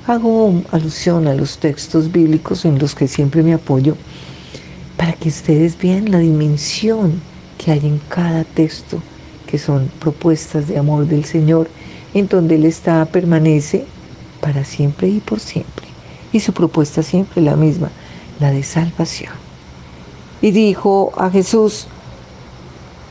Hago 0.08 0.63
alusión 0.71 1.27
a 1.27 1.36
los 1.36 1.60
textos 1.60 2.12
bíblicos 2.12 2.65
en 2.65 2.79
los 2.79 2.95
que 2.95 3.08
siempre 3.08 3.43
me 3.43 3.53
apoyo 3.53 3.95
para 4.97 5.13
que 5.13 5.29
ustedes 5.29 5.77
vean 5.77 6.10
la 6.10 6.19
dimensión 6.19 7.21
que 7.58 7.71
hay 7.71 7.86
en 7.86 7.99
cada 8.10 8.43
texto, 8.43 8.99
que 9.45 9.60
son 9.60 9.91
propuestas 9.99 10.67
de 10.67 10.79
amor 10.79 11.05
del 11.05 11.25
Señor, 11.25 11.69
en 12.15 12.27
donde 12.27 12.55
Él 12.55 12.65
está, 12.65 13.05
permanece 13.05 13.86
para 14.41 14.65
siempre 14.65 15.08
y 15.08 15.19
por 15.19 15.39
siempre. 15.39 15.86
Y 16.34 16.39
su 16.39 16.51
propuesta 16.51 17.03
siempre 17.03 17.41
la 17.41 17.55
misma, 17.55 17.91
la 18.39 18.51
de 18.51 18.63
salvación. 18.63 19.34
Y 20.41 20.51
dijo 20.51 21.12
a 21.17 21.29
Jesús, 21.29 21.88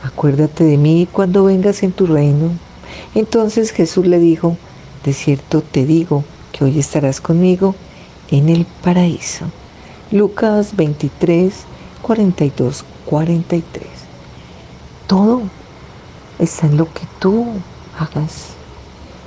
acuérdate 0.05 0.63
de 0.63 0.77
mí 0.77 1.07
cuando 1.11 1.45
vengas 1.45 1.81
en 1.83 1.91
tu 1.91 2.05
reino. 2.05 2.51
Entonces 3.15 3.71
Jesús 3.71 4.05
le 4.05 4.19
dijo, 4.19 4.55
de 5.03 5.13
cierto 5.13 5.61
te 5.61 5.85
digo 5.85 6.23
que 6.51 6.63
hoy 6.63 6.79
estarás 6.79 7.19
conmigo 7.21 7.75
en 8.29 8.49
el 8.49 8.65
paraíso. 8.83 9.45
Lucas 10.11 10.75
23, 10.75 11.53
42, 12.01 12.85
43. 13.05 13.87
Todo 15.07 15.43
está 16.39 16.67
en 16.67 16.77
lo 16.77 16.85
que 16.85 17.07
tú 17.19 17.47
hagas, 17.97 18.49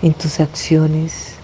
en 0.02 0.14
tus 0.14 0.38
acciones, 0.38 1.34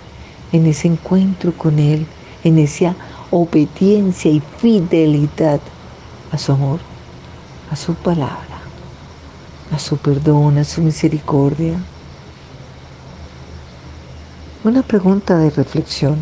en 0.52 0.66
ese 0.66 0.88
encuentro 0.88 1.52
con 1.52 1.78
Él, 1.80 2.06
en 2.44 2.58
esa 2.58 2.94
obediencia 3.30 4.30
y 4.30 4.40
fidelidad 4.58 5.60
a 6.30 6.38
su 6.38 6.52
amor, 6.52 6.78
a 7.70 7.76
su 7.76 7.94
palabra. 7.94 8.53
A 9.70 9.78
su 9.78 9.96
perdón, 9.96 10.58
a 10.58 10.64
su 10.64 10.82
misericordia. 10.82 11.74
Una 14.64 14.82
pregunta 14.82 15.36
de 15.38 15.50
reflexión. 15.50 16.16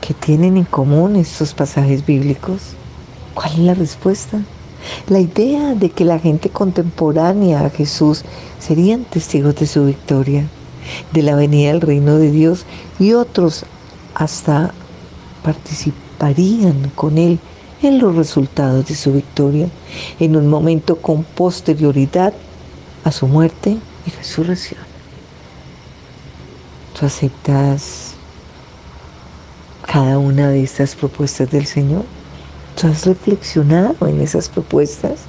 ¿Qué 0.00 0.14
tienen 0.14 0.56
en 0.56 0.64
común 0.64 1.16
estos 1.16 1.54
pasajes 1.54 2.06
bíblicos? 2.06 2.60
¿Cuál 3.34 3.52
es 3.52 3.58
la 3.58 3.74
respuesta? 3.74 4.40
La 5.08 5.20
idea 5.20 5.74
de 5.74 5.90
que 5.90 6.04
la 6.04 6.18
gente 6.18 6.48
contemporánea 6.48 7.64
a 7.64 7.70
Jesús 7.70 8.24
serían 8.58 9.04
testigos 9.04 9.56
de 9.56 9.66
su 9.66 9.84
victoria, 9.84 10.46
de 11.12 11.22
la 11.22 11.34
venida 11.34 11.72
del 11.72 11.80
reino 11.80 12.16
de 12.16 12.30
Dios 12.30 12.64
y 12.98 13.12
otros 13.12 13.64
hasta 14.14 14.72
participarían 15.42 16.90
con 16.94 17.18
Él 17.18 17.38
en 17.82 17.98
los 17.98 18.14
resultados 18.14 18.86
de 18.86 18.94
su 18.94 19.12
victoria, 19.12 19.68
en 20.18 20.36
un 20.36 20.48
momento 20.48 20.96
con 20.96 21.24
posterioridad 21.24 22.32
a 23.04 23.12
su 23.12 23.26
muerte 23.26 23.78
y 24.06 24.10
resurrección. 24.10 24.80
¿Tú 26.98 27.06
aceptas 27.06 28.14
cada 29.86 30.18
una 30.18 30.50
de 30.50 30.62
estas 30.62 30.94
propuestas 30.94 31.50
del 31.50 31.66
Señor? 31.66 32.04
¿Tú 32.78 32.86
has 32.86 33.06
reflexionado 33.06 34.06
en 34.06 34.20
esas 34.20 34.48
propuestas? 34.48 35.20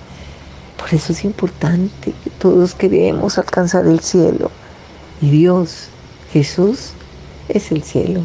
Por 0.78 0.94
eso 0.94 1.14
es 1.14 1.24
importante 1.24 2.14
que 2.24 2.30
todos 2.32 2.76
queremos 2.76 3.38
alcanzar 3.38 3.88
el 3.88 4.02
cielo. 4.02 4.52
Y 5.22 5.30
Dios, 5.30 5.88
Jesús, 6.34 6.92
es 7.48 7.72
el 7.72 7.84
cielo. 7.84 8.22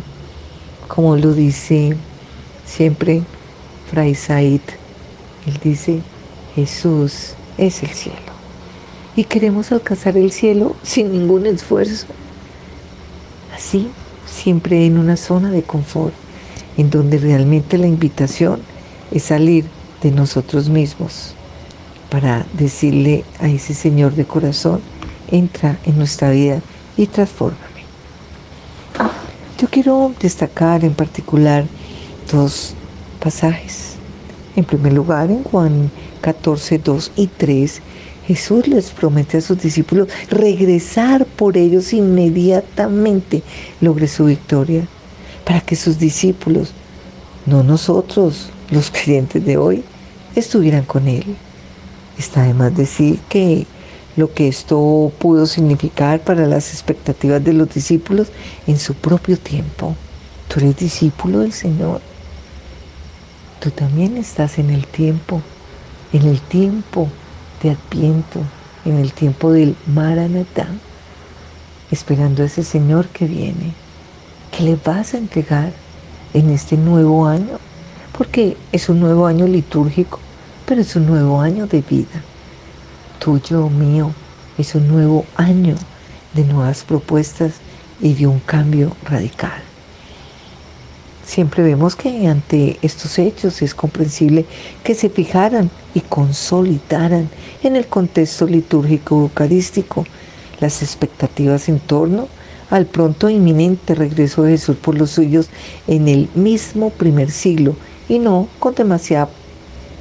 Como 0.89 1.17
lo 1.17 1.33
dice 1.33 1.97
siempre 2.65 3.23
Fray 3.90 4.14
Said. 4.14 4.61
Él 5.46 5.59
dice, 5.62 6.01
Jesús 6.55 7.35
es 7.57 7.83
el 7.83 7.90
cielo. 7.90 8.18
Y 9.14 9.25
queremos 9.25 9.72
alcanzar 9.72 10.16
el 10.16 10.33
cielo 10.33 10.77
sin 10.83 11.12
ningún 11.12 11.46
esfuerzo. 11.46 12.07
Así, 13.55 13.88
siempre 14.27 14.85
en 14.87 14.99
una 14.99 15.16
zona 15.16 15.51
de 15.51 15.62
confort, 15.62 16.14
en 16.77 16.90
donde 16.90 17.18
realmente 17.18 17.79
la 17.79 17.87
invitación 17.87 18.61
es 19.11 19.25
salir 19.25 19.64
de 20.03 20.11
nosotros 20.11 20.68
mismos 20.68 21.35
para 22.11 22.46
decirle 22.53 23.25
a 23.40 23.49
ese 23.49 23.75
Señor 23.75 24.14
de 24.14 24.25
corazón, 24.25 24.81
entra 25.31 25.79
en 25.85 25.96
nuestra 25.96 26.31
vida 26.31 26.61
y 26.96 27.07
transfórmame. 27.07 27.85
Yo 29.59 29.68
quiero 29.68 30.12
destacar 30.20 30.85
en 30.85 30.94
particular 30.94 31.64
dos 32.31 32.75
pasajes. 33.27 33.97
En 34.55 34.65
primer 34.65 34.93
lugar, 34.93 35.33
en 35.33 35.43
Juan 35.43 35.91
14, 36.21 36.79
2 36.79 37.11
y 37.17 37.27
3, 37.27 37.83
Jesús 38.25 38.69
les 38.69 38.91
promete 38.93 39.39
a 39.39 39.41
sus 39.41 39.61
discípulos 39.61 40.07
regresar 40.31 41.27
por 41.27 41.57
ellos 41.57 41.93
inmediatamente 41.93 43.43
logre 43.81 44.07
su 44.07 44.27
victoria, 44.27 44.87
para 45.45 45.61
que 45.61 45.75
sus 45.75 45.99
discípulos, 45.99 46.71
no 47.47 47.65
nosotros, 47.65 48.51
los 48.71 48.93
creyentes 48.93 49.45
de 49.45 49.57
hoy, 49.57 49.83
estuvieran 50.37 50.85
con 50.85 51.09
Él. 51.09 51.25
Está 52.17 52.45
además 52.45 52.77
decir 52.77 53.19
que 53.29 53.67
lo 54.15 54.33
que 54.35 54.47
esto 54.47 55.11
pudo 55.19 55.47
significar 55.47 56.21
para 56.21 56.47
las 56.47 56.73
expectativas 56.73 57.43
de 57.43 57.55
los 57.55 57.75
discípulos 57.75 58.29
en 58.69 58.79
su 58.79 58.95
propio 58.95 59.37
tiempo. 59.37 59.97
Tú 60.47 60.61
eres 60.61 60.77
discípulo 60.77 61.41
del 61.41 61.53
Señor. 61.53 62.01
Tú 63.61 63.71
también 63.71 64.16
estás 64.16 64.59
en 64.59 64.71
el 64.71 64.87
tiempo, 64.87 65.40
en 66.12 66.27
el 66.27 66.40
tiempo 66.40 67.09
de 67.62 67.71
Adviento, 67.71 68.40
en 68.85 68.99
el 68.99 69.12
tiempo 69.12 69.51
del 69.51 69.77
Maranatá, 69.87 70.69
esperando 71.90 72.42
a 72.42 72.47
ese 72.47 72.62
Señor 72.62 73.09
que 73.09 73.27
viene. 73.27 73.73
¿Qué 74.51 74.62
le 74.62 74.77
vas 74.77 75.14
a 75.14 75.19
entregar 75.19 75.73
en 76.35 76.51
este 76.51 76.77
nuevo 76.77 77.27
año? 77.27 77.59
Porque 78.16 78.57
es 78.73 78.88
un 78.88 79.01
nuevo 79.01 79.27
año 79.27 79.47
litúrgico, 79.47 80.21
pero 80.66 80.83
es 80.83 80.95
un 80.95 81.07
nuevo 81.07 81.40
año 81.40 81.66
de 81.66 81.83
vida. 81.83 82.23
Tuyo, 83.19 83.69
mío, 83.69 84.12
es 84.59 84.75
un 84.75 84.87
nuevo 84.88 85.25
año 85.35 85.77
de 86.35 86.45
nuevas 86.45 86.85
propuestas 86.85 87.55
y 88.01 88.14
de 88.14 88.27
un 88.27 88.40
cambio 88.40 88.97
radical. 89.03 89.65
Siempre 91.27 91.65
vemos 91.65 91.97
que 91.97 92.29
ante 92.29 92.79
estos 92.83 93.19
hechos 93.19 93.61
es 93.61 93.75
comprensible 93.75 94.47
que 94.85 94.95
se 94.95 95.11
fijaran 95.11 95.71
y 95.93 96.01
consolidaran 96.01 97.29
en 97.65 97.75
el 97.75 97.89
contexto 97.89 98.47
litúrgico 98.47 99.23
eucarístico 99.23 100.07
las 100.61 100.83
expectativas 100.83 101.69
en 101.69 101.81
torno 101.81 102.29
al 102.71 102.87
pronto 102.87 103.29
inminente 103.29 103.97
regreso 103.97 104.45
de 104.45 104.53
Jesús 104.53 104.77
por 104.77 104.97
los 104.97 105.11
suyos 105.11 105.49
en 105.89 106.07
el 106.07 106.29
mismo 106.37 106.91
primer 106.91 107.33
siglo 107.33 107.75
y 108.09 108.21
no 108.21 108.49
con 108.61 108.77
demasiada 108.77 109.29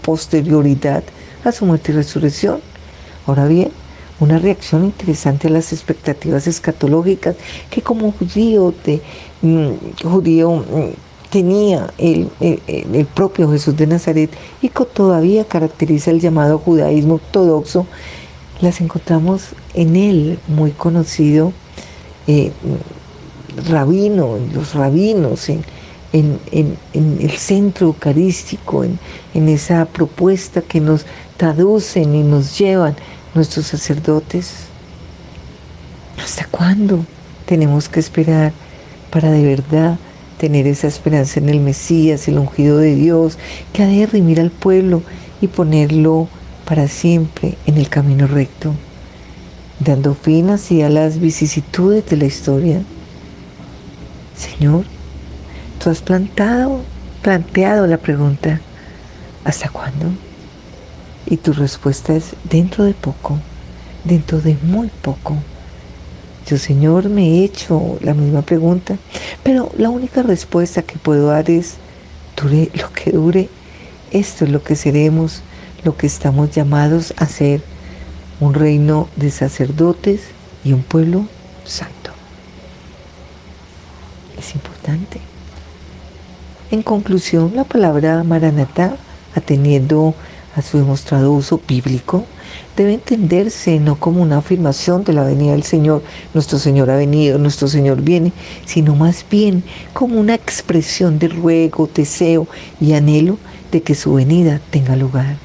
posterioridad 0.04 1.04
a 1.44 1.52
su 1.52 1.66
muerte 1.66 1.92
y 1.92 1.96
resurrección. 1.96 2.62
Ahora 3.26 3.48
bien, 3.48 3.72
una 4.20 4.38
reacción 4.38 4.86
interesante 4.86 5.48
a 5.48 5.52
las 5.52 5.74
expectativas 5.74 6.46
escatológicas 6.46 7.36
que 7.72 7.82
como 7.82 8.12
judío, 8.12 8.74
de, 8.86 9.02
mm, 9.42 10.04
judío 10.04 10.52
mm, 10.52 11.05
tenía 11.30 11.94
el, 11.98 12.30
propio 13.14 13.50
Jesús 13.52 13.76
de 13.76 13.88
Nazaret 13.88 14.32
y 14.62 14.70
que 14.70 14.86
todavía 14.86 15.46
caracteriza 15.46 16.12
el 16.12 16.20
llamado 16.20 16.60
judaísmo 16.60 17.16
ortodoxo, 17.16 17.86
las 18.62 18.80
encontramos 18.82 19.50
en 19.74 19.96
él, 19.96 20.40
muy 20.48 20.72
conocido 20.72 21.52
eh, 22.28 22.52
rabino, 23.70 24.38
los 24.54 24.74
rabinos, 24.74 25.50
en, 25.50 25.66
el 26.94 27.32
centro 27.32 27.88
eucarístico, 27.88 28.84
en, 28.84 29.50
esa 29.50 29.86
propuesta 29.86 30.62
que 30.62 30.80
nos 30.80 31.06
traducen 31.38 32.16
y 32.16 32.24
nos 32.24 32.58
llevan 32.58 32.96
nuestros 33.34 33.68
sacerdotes. 33.68 34.54
¿Hasta 36.24 36.46
cuándo 36.46 37.06
tenemos 37.46 37.90
que 37.90 38.00
esperar 38.00 38.54
para 39.12 39.30
de 39.32 39.44
verdad 39.44 40.00
tener 40.38 40.68
esa 40.68 40.88
esperanza 40.88 41.40
en 41.40 41.50
el 41.50 41.60
Mesías, 41.60 42.28
el 42.28 42.38
ungido 42.38 42.78
de 42.78 42.96
Dios, 42.96 43.38
que 43.74 43.84
ha 43.84 43.88
de 43.88 44.06
redimir 44.06 44.40
al 44.40 44.52
pueblo 44.52 45.02
y 45.42 45.48
ponerlo 45.48 46.28
para 46.66 46.88
siempre 46.88 47.58
en 47.66 47.78
el 47.78 47.90
camino 47.90 48.28
recto, 48.28 48.74
dando 49.80 50.16
fin 50.16 50.50
así 50.50 50.82
a 50.82 50.90
las 50.90 51.20
vicisitudes 51.20 52.06
de 52.08 52.18
la 52.18 52.26
historia. 52.26 52.82
Señor, 54.36 54.86
tú 55.80 55.90
has 55.90 56.02
plantado, 56.02 56.82
planteado 57.22 57.88
la 57.88 57.98
pregunta, 57.98 58.62
¿hasta 59.44 59.70
cuándo? 59.70 60.08
Y 61.26 61.38
tu 61.38 61.54
respuesta 61.54 62.16
es 62.16 62.36
dentro 62.44 62.84
de 62.84 62.94
poco, 62.94 63.40
dentro 64.04 64.42
de 64.42 64.58
muy 64.64 64.90
poco. 65.02 65.38
Yo, 66.48 66.60
Señor, 66.60 67.10
me 67.10 67.24
he 67.24 67.44
hecho 67.44 67.98
la 68.02 68.14
misma 68.14 68.44
pregunta, 68.44 68.98
pero 69.42 69.72
la 69.78 69.90
única 69.90 70.22
respuesta 70.22 70.84
que 70.84 71.00
puedo 71.00 71.28
dar 71.28 71.50
es, 71.50 71.78
dure 72.40 72.70
lo 72.76 72.92
que 72.94 73.12
dure, 73.12 73.50
esto 74.12 74.46
es 74.46 74.52
lo 74.52 74.62
que 74.62 74.76
seremos, 74.76 75.42
lo 75.84 75.98
que 75.98 76.06
estamos 76.06 76.52
llamados 76.52 77.16
a 77.18 77.26
ser, 77.26 77.64
un 78.40 78.54
reino 78.54 79.10
de 79.16 79.32
sacerdotes 79.32 80.22
y 80.64 80.74
un 80.74 80.84
pueblo 80.84 81.26
santo. 81.64 82.12
Es 84.38 84.54
importante. 84.54 85.22
En 86.70 86.84
conclusión, 86.84 87.54
la 87.56 87.64
palabra 87.64 88.24
Maranatá, 88.24 88.98
atendiendo 89.34 90.14
a 90.56 90.62
su 90.62 90.78
demostrado 90.78 91.32
uso 91.32 91.60
bíblico, 91.68 92.26
debe 92.76 92.94
entenderse 92.94 93.80
no 93.80 93.96
como 93.96 94.22
una 94.22 94.38
afirmación 94.38 95.04
de 95.04 95.14
la 95.14 95.24
venida 95.24 95.54
del 95.54 95.64
Señor, 95.64 96.04
nuestro 96.34 96.60
Señor 96.60 96.90
ha 96.90 96.98
venido, 96.98 97.38
nuestro 97.38 97.68
Señor 97.68 98.02
viene, 98.02 98.34
sino 98.66 98.96
más 98.96 99.26
bien 99.30 99.64
como 99.94 100.20
una 100.20 100.36
expresión 100.36 101.20
de 101.20 101.30
ruego, 101.30 101.90
deseo 101.94 102.48
y 102.82 102.94
anhelo 102.94 103.38
de 103.72 103.82
que 103.82 103.96
su 103.96 104.14
venida 104.14 104.62
tenga 104.72 104.96
lugar. 104.96 105.38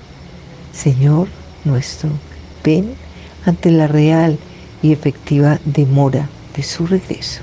Señor 0.72 1.28
nuestro, 1.64 2.10
ven 2.64 2.94
ante 3.44 3.70
la 3.70 3.86
real 3.86 4.38
y 4.82 4.92
efectiva 4.92 5.60
demora 5.64 6.28
de 6.56 6.62
su 6.62 6.86
regreso. 6.86 7.42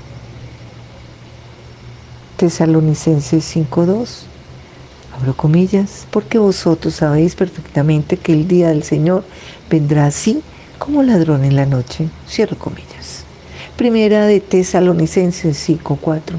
Tesalonicenses 2.36 3.56
5.2 3.56 4.28
abro 5.18 5.34
comillas, 5.34 6.06
porque 6.10 6.38
vosotros 6.38 6.94
sabéis 6.94 7.34
perfectamente 7.34 8.16
que 8.16 8.32
el 8.32 8.46
día 8.46 8.68
del 8.68 8.84
Señor 8.84 9.24
vendrá 9.70 10.06
así 10.06 10.42
como 10.78 11.02
ladrón 11.02 11.44
en 11.44 11.56
la 11.56 11.66
noche. 11.66 12.08
Cierro 12.28 12.56
comillas. 12.58 13.24
Primera 13.76 14.26
de 14.26 14.40
Tesalonicenses 14.40 15.56
5:4. 15.56 16.38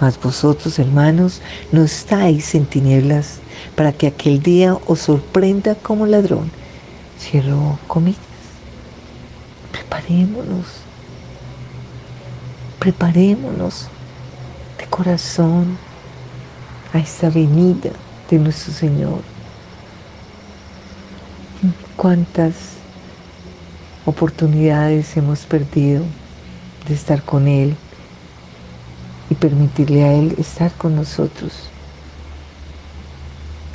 Mas 0.00 0.20
vosotros, 0.20 0.78
hermanos, 0.78 1.40
no 1.70 1.84
estáis 1.84 2.54
en 2.54 2.66
tinieblas 2.66 3.38
para 3.76 3.92
que 3.92 4.08
aquel 4.08 4.42
día 4.42 4.76
os 4.86 5.00
sorprenda 5.00 5.76
como 5.76 6.06
ladrón. 6.06 6.50
Cierro 7.20 7.78
comillas. 7.86 8.18
preparémonos, 9.70 10.66
preparémonos 12.78 13.88
de 14.78 14.86
corazón 14.86 15.78
a 16.92 16.98
esta 16.98 17.30
venida 17.30 17.90
de 18.28 18.38
nuestro 18.38 18.72
Señor. 18.72 19.31
¿Cuántas 22.02 22.54
oportunidades 24.06 25.16
hemos 25.16 25.46
perdido 25.46 26.02
de 26.88 26.94
estar 26.94 27.22
con 27.22 27.46
Él 27.46 27.76
y 29.30 29.36
permitirle 29.36 30.02
a 30.02 30.12
Él 30.12 30.34
estar 30.36 30.72
con 30.72 30.96
nosotros? 30.96 31.52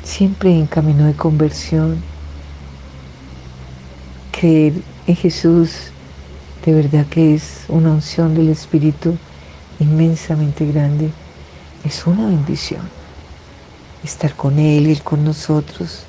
Siempre 0.04 0.50
en 0.50 0.66
camino 0.66 1.06
de 1.06 1.14
conversión, 1.14 2.02
creer 4.30 4.74
en 5.06 5.16
Jesús 5.16 5.90
de 6.66 6.74
verdad 6.74 7.06
que 7.06 7.34
es 7.34 7.64
una 7.68 7.92
unción 7.92 8.34
del 8.34 8.50
Espíritu 8.50 9.16
inmensamente 9.80 10.66
grande. 10.66 11.12
Es 11.82 12.06
una 12.06 12.26
bendición 12.26 12.82
estar 14.04 14.34
con 14.34 14.58
Él, 14.58 14.86
y 14.90 14.96
con 14.96 15.24
nosotros. 15.24 16.02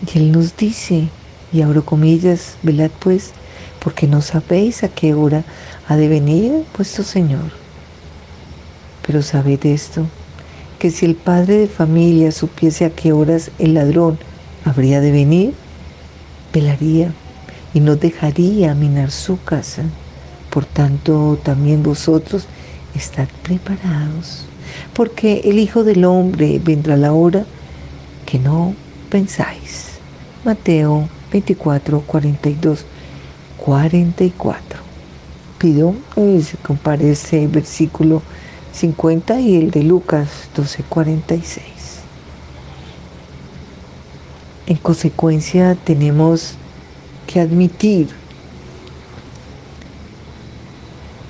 Y 0.00 0.18
Él 0.18 0.32
nos 0.32 0.56
dice, 0.56 1.08
y 1.52 1.62
abro 1.62 1.84
comillas, 1.84 2.56
velad 2.62 2.90
pues, 2.98 3.32
porque 3.82 4.06
no 4.06 4.20
sabéis 4.20 4.82
a 4.82 4.88
qué 4.88 5.14
hora 5.14 5.44
ha 5.88 5.96
de 5.96 6.08
venir 6.08 6.64
vuestro 6.76 7.04
Señor. 7.04 7.52
Pero 9.06 9.22
sabed 9.22 9.64
esto, 9.64 10.06
que 10.78 10.90
si 10.90 11.06
el 11.06 11.14
padre 11.14 11.58
de 11.58 11.68
familia 11.68 12.32
supiese 12.32 12.84
a 12.84 12.90
qué 12.90 13.12
horas 13.12 13.50
el 13.58 13.74
ladrón 13.74 14.18
habría 14.64 15.00
de 15.00 15.12
venir, 15.12 15.54
velaría 16.52 17.12
y 17.72 17.80
no 17.80 17.96
dejaría 17.96 18.74
minar 18.74 19.10
su 19.10 19.42
casa. 19.42 19.84
Por 20.50 20.66
tanto, 20.66 21.38
también 21.42 21.82
vosotros 21.82 22.46
estad 22.94 23.28
preparados, 23.42 24.44
porque 24.94 25.42
el 25.44 25.58
Hijo 25.58 25.84
del 25.84 26.04
Hombre 26.04 26.60
vendrá 26.62 26.94
a 26.94 26.98
la 26.98 27.12
hora 27.12 27.46
que 28.24 28.38
no 28.38 28.74
pensáis. 29.06 29.98
Mateo 30.44 31.08
24, 31.32 32.00
42, 32.02 32.84
44. 33.56 34.80
Pido 35.58 35.94
se 36.42 36.56
compare 36.58 37.10
ese 37.10 37.46
versículo 37.46 38.22
50 38.72 39.40
y 39.40 39.56
el 39.56 39.70
de 39.70 39.82
Lucas 39.82 40.28
12, 40.54 40.82
46. 40.84 41.64
En 44.66 44.76
consecuencia, 44.76 45.74
tenemos 45.74 46.54
que 47.26 47.40
admitir 47.40 48.08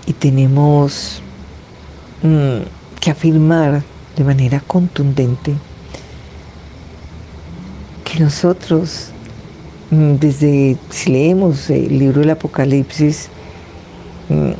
y 0.06 0.12
tenemos 0.12 1.20
mm, 2.22 2.62
que 3.00 3.10
afirmar 3.10 3.82
de 4.16 4.24
manera 4.24 4.60
contundente 4.60 5.54
nosotros, 8.20 9.10
mm, 9.90 10.14
desde 10.14 10.76
si 10.90 11.10
leemos 11.10 11.70
el 11.70 11.98
libro 11.98 12.20
del 12.20 12.30
Apocalipsis, 12.30 13.28
mm, 14.28 14.52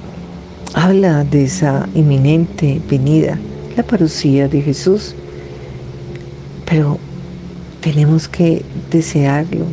habla 0.75 1.25
de 1.25 1.45
esa 1.45 1.89
inminente 1.95 2.81
venida, 2.89 3.39
la 3.77 3.83
parucía 3.83 4.49
de 4.49 4.63
Jesús, 4.63 5.15
pero 6.65 6.99
tenemos 7.81 8.29
que 8.29 8.65
desearlo, 8.91 9.67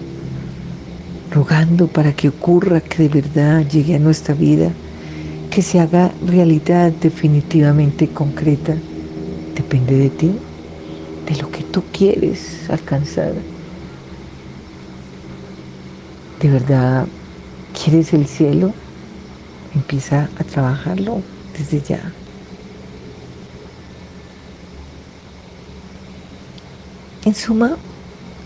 rogando 1.31 1.87
para 1.87 2.13
que 2.13 2.29
ocurra, 2.29 2.79
que 2.79 3.03
de 3.03 3.09
verdad 3.09 3.67
llegue 3.67 3.95
a 3.95 3.99
nuestra 3.99 4.35
vida, 4.35 4.71
que 5.49 5.61
se 5.61 5.79
haga 5.79 6.11
realidad 6.27 6.91
definitivamente 6.91 8.07
concreta. 8.07 8.75
Depende 9.55 9.97
de 9.97 10.09
ti, 10.09 10.31
de 11.27 11.41
lo 11.41 11.49
que 11.51 11.63
tú 11.63 11.83
quieres 11.91 12.69
alcanzar. 12.69 13.52
¿De 16.43 16.49
verdad 16.49 17.07
quieres 17.71 18.13
el 18.13 18.27
cielo? 18.27 18.73
Empieza 19.73 20.29
a 20.35 20.43
trabajarlo 20.43 21.23
desde 21.57 21.81
ya. 21.81 22.13
En 27.23 27.33
suma, 27.33 27.77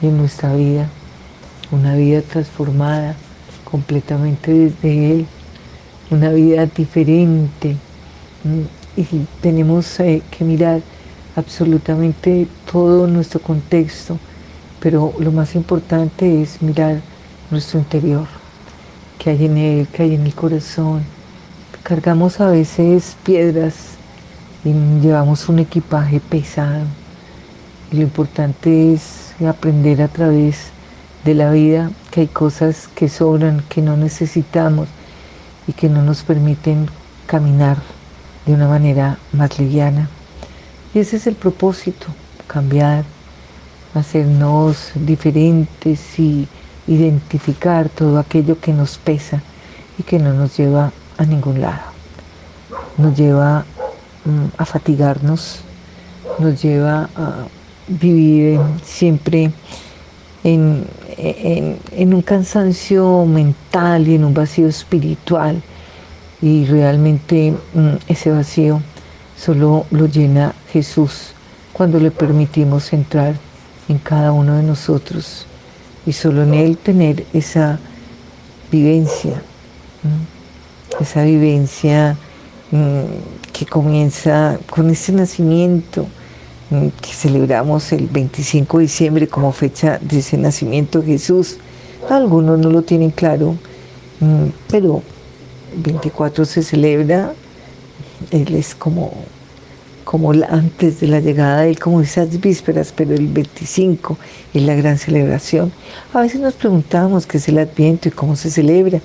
en 0.00 0.16
nuestra 0.16 0.54
vida, 0.54 0.88
una 1.70 1.94
vida 1.96 2.22
transformada 2.22 3.16
completamente 3.64 4.50
desde 4.50 5.10
Él, 5.12 5.26
una 6.10 6.30
vida 6.30 6.64
diferente. 6.64 7.76
Y 8.96 9.04
tenemos 9.42 10.00
eh, 10.00 10.22
que 10.30 10.44
mirar 10.44 10.80
absolutamente 11.36 12.46
todo 12.70 13.06
nuestro 13.06 13.40
contexto, 13.40 14.18
pero 14.80 15.14
lo 15.18 15.32
más 15.32 15.54
importante 15.54 16.42
es 16.42 16.62
mirar 16.62 17.00
nuestro 17.50 17.78
interior, 17.78 18.26
que 19.18 19.30
hay 19.30 19.46
en 19.46 19.56
Él, 19.56 19.88
que 19.88 20.02
hay 20.02 20.14
en 20.14 20.26
el 20.26 20.34
corazón. 20.34 21.02
Cargamos 21.82 22.40
a 22.40 22.46
veces 22.48 23.16
piedras 23.24 23.74
y 24.64 24.72
llevamos 25.00 25.48
un 25.48 25.58
equipaje 25.58 26.20
pesado. 26.20 26.84
Lo 27.92 28.00
importante 28.00 28.92
es 28.92 29.34
aprender 29.46 30.02
a 30.02 30.08
través 30.08 30.68
de 31.24 31.34
la 31.34 31.50
vida 31.50 31.90
que 32.10 32.22
hay 32.22 32.26
cosas 32.26 32.88
que 32.94 33.08
sobran, 33.08 33.62
que 33.68 33.82
no 33.82 33.96
necesitamos 33.96 34.88
y 35.66 35.72
que 35.72 35.88
no 35.88 36.02
nos 36.02 36.22
permiten 36.22 36.88
caminar 37.26 37.78
de 38.46 38.54
una 38.54 38.68
manera 38.68 39.18
más 39.32 39.58
liviana. 39.58 40.08
Y 40.94 41.00
ese 41.00 41.16
es 41.16 41.26
el 41.26 41.34
propósito, 41.34 42.06
cambiar, 42.46 43.04
hacernos 43.94 44.92
diferentes 44.94 46.18
y 46.20 46.46
identificar 46.86 47.88
todo 47.88 48.18
aquello 48.18 48.60
que 48.60 48.72
nos 48.72 48.98
pesa 48.98 49.42
y 49.98 50.04
que 50.04 50.20
no 50.20 50.32
nos 50.32 50.56
lleva 50.56 50.92
a 51.18 51.24
ningún 51.24 51.60
lado. 51.60 51.82
Nos 52.96 53.16
lleva 53.16 53.64
mm, 54.24 54.46
a 54.56 54.64
fatigarnos, 54.64 55.62
nos 56.38 56.62
lleva 56.62 57.08
a 57.16 57.46
vivir 57.88 58.60
siempre 58.84 59.50
en, 60.44 60.86
un 61.96 62.22
cansancio 62.22 63.24
mental 63.26 64.06
y 64.06 64.14
en 64.14 64.24
un 64.24 64.34
vacío 64.34 64.68
espiritual. 64.68 65.60
Y 66.40 66.66
realmente 66.66 67.52
mm, 67.74 67.94
ese 68.06 68.30
vacío 68.30 68.80
solo 69.36 69.86
lo 69.90 70.06
llena 70.06 70.54
Jesús 70.72 71.32
cuando 71.72 71.98
le 71.98 72.10
permitimos 72.10 72.92
entrar 72.92 73.34
en 73.88 73.98
cada 73.98 74.32
uno 74.32 74.56
de 74.56 74.62
nosotros 74.62 75.46
y 76.06 76.12
solo 76.12 76.42
en 76.42 76.54
Él 76.54 76.78
tener 76.78 77.24
esa 77.32 77.78
vivencia, 78.70 79.42
esa 81.00 81.22
vivencia 81.24 82.16
mm, 82.70 83.52
que 83.52 83.66
comienza 83.66 84.58
con 84.70 84.90
ese 84.90 85.12
nacimiento 85.12 86.06
que 87.00 87.12
celebramos 87.12 87.92
el 87.92 88.08
25 88.08 88.78
de 88.78 88.82
diciembre 88.84 89.28
como 89.28 89.52
fecha 89.52 89.98
de 90.00 90.18
ese 90.18 90.36
nacimiento 90.36 91.00
de 91.00 91.06
Jesús, 91.06 91.58
Algunos 92.08 92.58
no 92.58 92.70
lo 92.70 92.82
tienen 92.82 93.10
claro, 93.10 93.56
pero 94.68 95.02
24 95.76 96.44
se 96.44 96.62
celebra, 96.62 97.32
él 98.30 98.54
es 98.54 98.74
como, 98.74 99.12
como 100.04 100.32
antes 100.32 101.00
de 101.00 101.06
la 101.06 101.20
llegada 101.20 101.62
de 101.62 101.70
él, 101.70 101.78
como 101.78 102.00
esas 102.00 102.40
vísperas, 102.40 102.92
pero 102.94 103.14
el 103.14 103.28
25 103.28 104.18
es 104.52 104.62
la 104.62 104.74
gran 104.74 104.98
celebración. 104.98 105.72
A 106.12 106.20
veces 106.20 106.40
nos 106.40 106.54
preguntamos 106.54 107.26
qué 107.26 107.38
es 107.38 107.48
el 107.48 107.58
Adviento 107.58 108.08
y 108.08 108.12
cómo 108.12 108.36
se 108.36 108.50
celebra. 108.50 109.00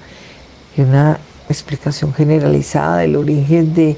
Y 0.77 0.81
una 0.81 1.19
explicación 1.47 2.13
generalizada 2.13 2.99
del 2.99 3.15
origen 3.15 3.73
de, 3.73 3.97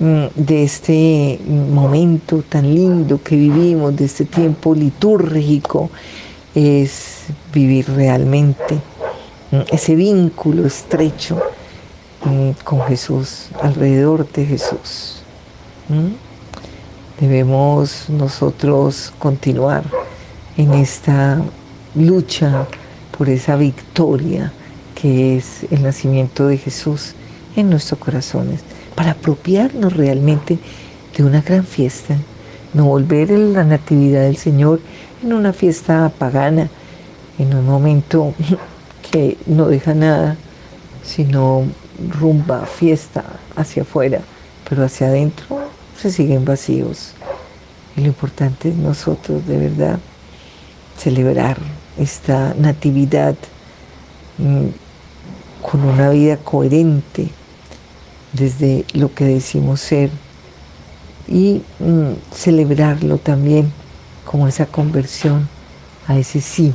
mm, 0.00 0.26
de 0.34 0.64
este 0.64 1.38
momento 1.48 2.42
tan 2.48 2.74
lindo 2.74 3.22
que 3.22 3.36
vivimos, 3.36 3.94
de 3.96 4.04
este 4.04 4.24
tiempo 4.24 4.74
litúrgico, 4.74 5.90
es 6.54 7.26
vivir 7.52 7.88
realmente 7.88 8.74
mm, 9.50 9.60
ese 9.70 9.94
vínculo 9.94 10.66
estrecho 10.66 11.40
con 12.64 12.80
Jesús, 12.82 13.48
alrededor 13.62 14.30
de 14.32 14.44
Jesús. 14.44 15.22
Debemos 17.20 18.08
nosotros 18.08 19.12
continuar 19.18 19.84
en 20.56 20.74
esta 20.74 21.40
lucha 21.94 22.66
por 23.16 23.28
esa 23.28 23.56
victoria 23.56 24.52
que 24.94 25.36
es 25.36 25.64
el 25.70 25.82
nacimiento 25.82 26.48
de 26.48 26.58
Jesús 26.58 27.14
en 27.56 27.70
nuestros 27.70 28.00
corazones, 28.00 28.60
para 28.94 29.12
apropiarnos 29.12 29.92
realmente 29.92 30.58
de 31.16 31.24
una 31.24 31.40
gran 31.40 31.64
fiesta, 31.64 32.16
no 32.74 32.84
volver 32.84 33.32
a 33.32 33.38
la 33.38 33.64
natividad 33.64 34.22
del 34.22 34.36
Señor 34.36 34.80
en 35.22 35.32
una 35.32 35.52
fiesta 35.52 36.10
pagana, 36.18 36.68
en 37.38 37.54
un 37.54 37.64
momento 37.64 38.34
que 39.10 39.36
no 39.46 39.66
deja 39.68 39.94
nada, 39.94 40.36
sino 41.04 41.64
rumba, 42.20 42.66
fiesta 42.66 43.24
hacia 43.56 43.82
afuera, 43.82 44.20
pero 44.68 44.84
hacia 44.84 45.08
adentro 45.08 45.60
se 46.00 46.10
siguen 46.10 46.44
vacíos. 46.44 47.14
Y 47.96 48.02
lo 48.02 48.06
importante 48.08 48.68
es 48.68 48.76
nosotros 48.76 49.46
de 49.46 49.58
verdad 49.58 49.98
celebrar 50.96 51.58
esta 51.98 52.54
natividad 52.54 53.34
mm, 54.38 54.66
con 55.62 55.84
una 55.84 56.10
vida 56.10 56.36
coherente 56.36 57.28
desde 58.32 58.84
lo 58.92 59.12
que 59.14 59.24
decimos 59.24 59.80
ser 59.80 60.10
y 61.26 61.62
mm, 61.78 62.34
celebrarlo 62.34 63.18
también 63.18 63.72
como 64.24 64.46
esa 64.46 64.66
conversión 64.66 65.48
a 66.06 66.16
ese 66.18 66.40
sí 66.40 66.72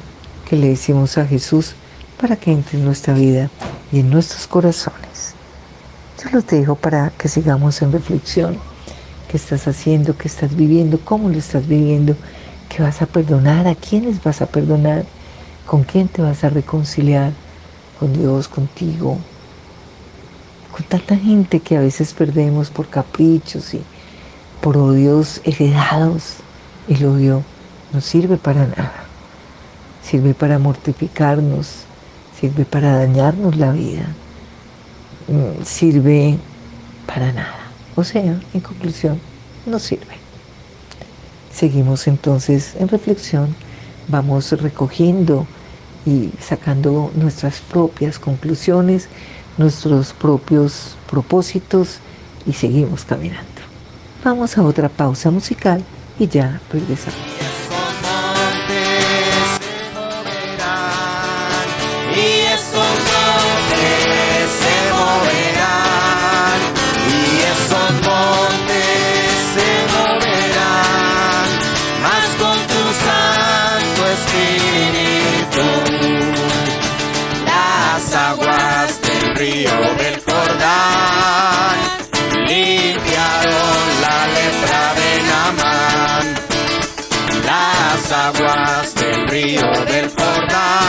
que 0.50 0.56
le 0.56 0.70
decimos 0.70 1.18
a 1.18 1.26
Jesús 1.26 1.76
para 2.20 2.36
que 2.36 2.52
entre 2.52 2.78
en 2.78 2.86
nuestra 2.86 3.14
vida 3.14 3.50
y 3.92 4.00
en 4.00 4.10
nuestros 4.10 4.48
corazones. 4.48 5.13
Yo 6.24 6.30
los 6.32 6.48
dejo 6.48 6.76
para 6.76 7.12
que 7.12 7.28
sigamos 7.28 7.82
en 7.82 7.92
reflexión. 7.92 8.58
¿Qué 9.30 9.38
estás 9.38 9.68
haciendo? 9.68 10.18
¿Qué 10.18 10.28
estás 10.28 10.56
viviendo? 10.56 11.00
¿Cómo 11.04 11.30
lo 11.30 11.38
estás 11.38 11.68
viviendo? 11.68 12.16
¿Qué 12.70 12.82
vas 12.82 13.02
a 13.02 13.06
perdonar? 13.06 13.68
¿A 13.68 13.76
quiénes 13.76 14.24
vas 14.24 14.42
a 14.42 14.46
perdonar? 14.46 15.06
¿Con 15.66 15.84
quién 15.84 16.08
te 16.08 16.22
vas 16.22 16.44
a 16.44 16.50
reconciliar? 16.50 17.34
con 18.04 18.12
Dios, 18.12 18.50
contigo, 18.50 19.18
con 20.72 20.84
tanta 20.86 21.16
gente 21.16 21.62
que 21.62 21.78
a 21.78 21.80
veces 21.80 22.14
perdemos 22.14 22.70
por 22.70 22.90
caprichos 22.90 23.74
y 23.74 23.82
por 24.60 24.78
odios 24.78 25.40
heredados. 25.46 26.38
El 26.90 27.06
odio 27.06 27.44
no 27.94 28.02
sirve 28.02 28.36
para 28.36 28.68
nada, 28.68 29.06
sirve 30.02 30.34
para 30.34 30.60
mortificarnos, 30.60 31.86
sirve 32.38 32.66
para 32.66 32.98
dañarnos 32.98 33.56
la 33.56 33.72
vida, 33.72 34.06
sirve 35.64 36.38
para 37.06 37.32
nada. 37.32 37.72
O 37.96 38.04
sea, 38.04 38.40
en 38.54 38.60
conclusión, 38.62 39.20
no 39.66 39.80
sirve. 39.80 40.16
Seguimos 41.54 42.08
entonces 42.08 42.76
en 42.80 42.88
reflexión, 42.88 43.56
vamos 44.08 44.52
recogiendo 44.52 45.46
y 46.06 46.32
sacando 46.42 47.12
nuestras 47.16 47.62
propias 47.62 48.20
conclusiones, 48.20 49.08
nuestros 49.58 50.14
propios 50.14 50.96
propósitos 51.10 52.00
y 52.46 52.54
seguimos 52.54 53.06
caminando. 53.06 53.44
Vamos 54.24 54.58
a 54.58 54.64
otra 54.64 54.90
pausa 54.90 55.32
musical 55.32 55.84
y 56.20 56.28
ya 56.28 56.60
regresamos. 56.72 57.53
aguas 88.28 88.96
del 88.96 89.28
río 89.28 89.70
del 89.86 90.10
Jordán. 90.10 90.83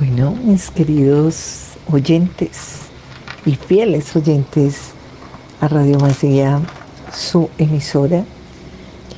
Mis 0.00 0.70
queridos 0.70 1.72
oyentes 1.92 2.78
y 3.44 3.54
fieles 3.54 4.16
oyentes 4.16 4.92
a 5.60 5.68
Radio 5.68 5.98
María, 5.98 6.58
su 7.12 7.50
emisora. 7.58 8.24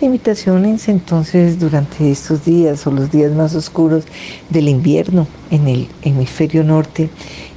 La 0.01 0.07
invitación 0.07 0.65
es 0.65 0.89
entonces 0.89 1.61
durante 1.61 2.11
estos 2.11 2.45
días 2.45 2.85
o 2.89 2.91
los 2.91 3.13
días 3.13 3.31
más 3.33 3.55
oscuros 3.55 4.05
del 4.51 4.69
invierno 4.69 5.29
en 5.53 5.69
el 5.69 5.89
hemisferio 6.03 6.65
norte 6.65 7.09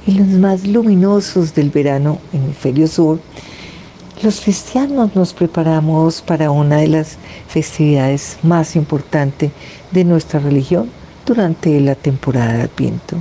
y 0.06 0.12
los 0.12 0.28
más 0.28 0.64
luminosos 0.64 1.52
del 1.52 1.70
verano, 1.70 2.18
hemisferio 2.32 2.86
sur, 2.86 3.18
los 4.22 4.40
cristianos 4.40 5.16
nos 5.16 5.34
preparamos 5.34 6.22
para 6.22 6.52
una 6.52 6.76
de 6.76 6.88
las 6.88 7.18
festividades 7.48 8.38
más 8.44 8.76
importantes 8.76 9.50
de 9.90 10.04
nuestra 10.04 10.38
religión 10.38 10.88
durante 11.26 11.80
la 11.80 11.96
temporada 11.96 12.54
de 12.54 12.62
Adviento. 12.62 13.16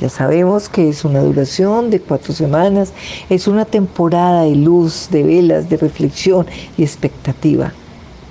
Ya 0.00 0.08
sabemos 0.08 0.70
que 0.70 0.88
es 0.88 1.04
una 1.04 1.20
duración 1.20 1.90
de 1.90 2.00
cuatro 2.00 2.32
semanas, 2.32 2.94
es 3.28 3.46
una 3.46 3.66
temporada 3.66 4.44
de 4.44 4.56
luz, 4.56 5.08
de 5.10 5.22
velas, 5.22 5.68
de 5.68 5.76
reflexión 5.76 6.46
y 6.78 6.82
expectativa. 6.82 7.72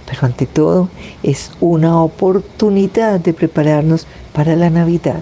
Pero 0.08 0.26
ante 0.26 0.48
todo 0.48 0.90
es 1.22 1.52
una 1.60 2.02
oportunidad 2.02 3.20
de 3.20 3.34
prepararnos 3.34 4.08
para 4.34 4.56
la 4.56 4.72
Navidad, 4.72 5.22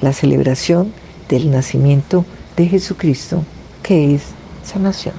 la 0.00 0.14
celebración 0.14 0.90
del 1.28 1.50
nacimiento 1.50 2.24
de 2.56 2.66
Jesucristo, 2.66 3.44
que 3.82 4.14
es 4.14 4.22
sanación. 4.64 5.14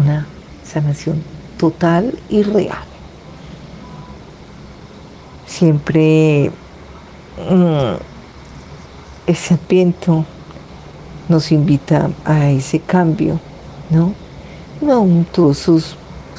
Una 0.00 0.26
sanación 0.64 1.22
total 1.58 2.18
y 2.28 2.42
real. 2.42 2.95
Siempre... 5.46 6.50
Mm, 7.50 7.96
ese 9.26 9.54
adviento 9.54 10.24
nos 11.28 11.50
invita 11.50 12.10
a 12.24 12.50
ese 12.50 12.78
cambio, 12.80 13.40
¿no? 13.90 14.14
No 14.80 15.24
tuvo 15.32 15.52
su 15.52 15.82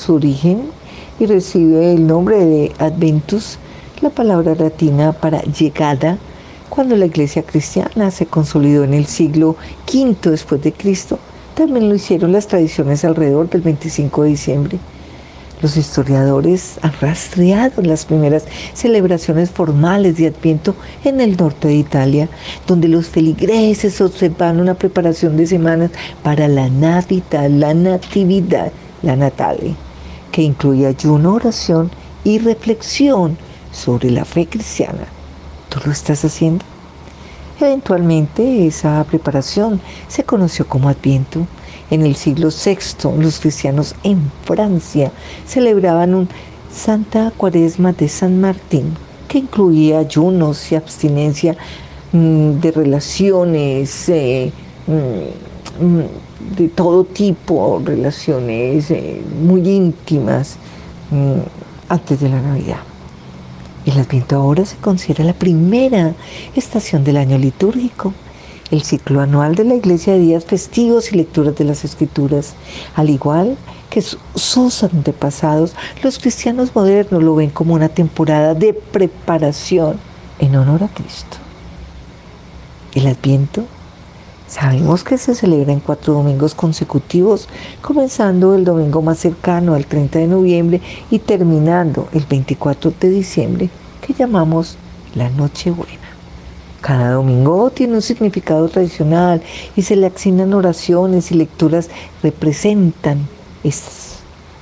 origen 0.07 0.71
y 1.19 1.25
recibe 1.25 1.93
el 1.93 2.07
nombre 2.07 2.37
de 2.37 2.71
Adventus, 2.79 3.57
la 4.01 4.09
palabra 4.09 4.55
latina 4.55 5.11
para 5.11 5.41
llegada, 5.41 6.17
cuando 6.69 6.95
la 6.95 7.07
iglesia 7.07 7.43
cristiana 7.43 8.11
se 8.11 8.27
consolidó 8.27 8.83
en 8.83 8.93
el 8.93 9.07
siglo 9.07 9.55
V 9.91 10.29
después 10.29 10.61
de 10.61 10.73
Cristo. 10.73 11.17
También 11.55 11.89
lo 11.89 11.95
hicieron 11.95 12.31
las 12.31 12.47
tradiciones 12.47 13.03
alrededor 13.03 13.49
del 13.49 13.61
25 13.61 14.23
de 14.23 14.29
diciembre. 14.29 14.79
Los 15.59 15.75
historiadores 15.75 16.77
han 16.83 16.93
rastreado 17.01 17.81
las 17.81 18.05
primeras 18.05 18.45
celebraciones 18.73 19.49
formales 19.49 20.17
de 20.17 20.27
Adviento 20.27 20.75
en 21.03 21.19
el 21.19 21.35
norte 21.35 21.69
de 21.69 21.75
Italia, 21.75 22.29
donde 22.67 22.87
los 22.87 23.07
feligreses 23.07 23.99
observan 23.99 24.59
una 24.59 24.75
preparación 24.75 25.35
de 25.35 25.47
semanas 25.47 25.89
para 26.21 26.47
la 26.47 26.69
Navidad, 26.69 27.49
la 27.49 27.73
Natividad, 27.73 28.71
la 29.01 29.15
Natale, 29.15 29.73
que 30.31 30.43
incluye 30.43 30.85
ayuno, 30.85 31.33
oración 31.33 31.89
y 32.23 32.37
reflexión 32.37 33.35
sobre 33.71 34.11
la 34.11 34.25
fe 34.25 34.45
cristiana. 34.45 35.07
¿Tú 35.69 35.79
lo 35.83 35.91
estás 35.91 36.23
haciendo? 36.23 36.63
Eventualmente 37.59 38.67
esa 38.67 39.03
preparación 39.05 39.81
se 40.07 40.23
conoció 40.23 40.67
como 40.67 40.89
Adviento 40.89 41.47
en 41.89 42.05
el 42.05 42.15
siglo 42.15 42.49
VI, 42.49 43.09
los 43.19 43.39
cristianos 43.39 43.95
en 44.03 44.31
Francia 44.43 45.11
celebraban 45.45 46.13
un 46.13 46.29
Santa 46.71 47.31
Cuaresma 47.35 47.93
de 47.93 48.09
San 48.09 48.41
Martín, 48.41 48.93
que 49.27 49.39
incluía 49.39 49.99
ayunos 49.99 50.71
y 50.71 50.75
abstinencia 50.75 51.55
mm, 52.11 52.59
de 52.59 52.71
relaciones 52.71 54.09
eh, 54.09 54.51
mm, 54.85 55.85
mm, 55.85 56.55
de 56.57 56.67
todo 56.69 57.03
tipo, 57.03 57.81
relaciones 57.83 58.91
eh, 58.91 59.21
muy 59.41 59.67
íntimas 59.67 60.57
antes 61.87 62.19
de 62.19 62.27
la 62.29 62.41
Navidad. 62.41 62.79
El 63.85 63.97
Adviento 63.97 64.35
ahora 64.35 64.65
se 64.65 64.75
considera 64.75 65.23
la 65.23 65.33
primera 65.33 66.13
estación 66.53 67.05
del 67.05 67.15
año 67.15 67.37
litúrgico 67.37 68.13
el 68.71 68.83
ciclo 68.83 69.21
anual 69.21 69.55
de 69.55 69.63
la 69.63 69.75
Iglesia 69.75 70.13
de 70.13 70.19
días 70.19 70.45
festivos 70.45 71.11
y 71.11 71.17
lecturas 71.17 71.55
de 71.55 71.63
las 71.63 71.85
Escrituras. 71.85 72.55
Al 72.95 73.09
igual 73.09 73.57
que 73.89 74.01
sus 74.01 74.83
antepasados, 74.83 75.75
los 76.03 76.19
cristianos 76.19 76.75
modernos 76.75 77.23
lo 77.23 77.35
ven 77.35 77.49
como 77.49 77.73
una 77.73 77.89
temporada 77.89 78.53
de 78.53 78.73
preparación 78.73 79.97
en 80.39 80.55
honor 80.55 80.83
a 80.83 80.87
Cristo. 80.89 81.37
El 82.93 83.07
Adviento 83.07 83.63
Sabemos 84.47 85.03
que 85.03 85.17
se 85.17 85.35
celebra 85.35 85.73
en 85.73 85.81
cuatro 85.81 86.13
domingos 86.13 86.55
consecutivos, 86.55 87.49
comenzando 87.81 88.55
el 88.55 88.63
domingo 88.63 89.01
más 89.01 89.19
cercano 89.19 89.73
al 89.73 89.85
30 89.85 90.19
de 90.19 90.27
noviembre 90.27 90.81
y 91.11 91.19
terminando 91.19 92.07
el 92.13 92.25
24 92.25 92.93
de 92.97 93.09
diciembre, 93.09 93.69
que 93.99 94.13
llamamos 94.13 94.77
la 95.15 95.29
Nochebuena. 95.29 96.06
Cada 96.87 97.11
domingo 97.11 97.69
tiene 97.69 97.95
un 97.95 98.01
significado 98.01 98.69
tradicional 98.69 99.41
y 99.75 99.81
se 99.81 99.97
le 99.97 100.07
asignan 100.07 100.53
oraciones 100.53 101.33
y 101.33 101.35
lecturas 101.35 101.89
representan 102.23 103.27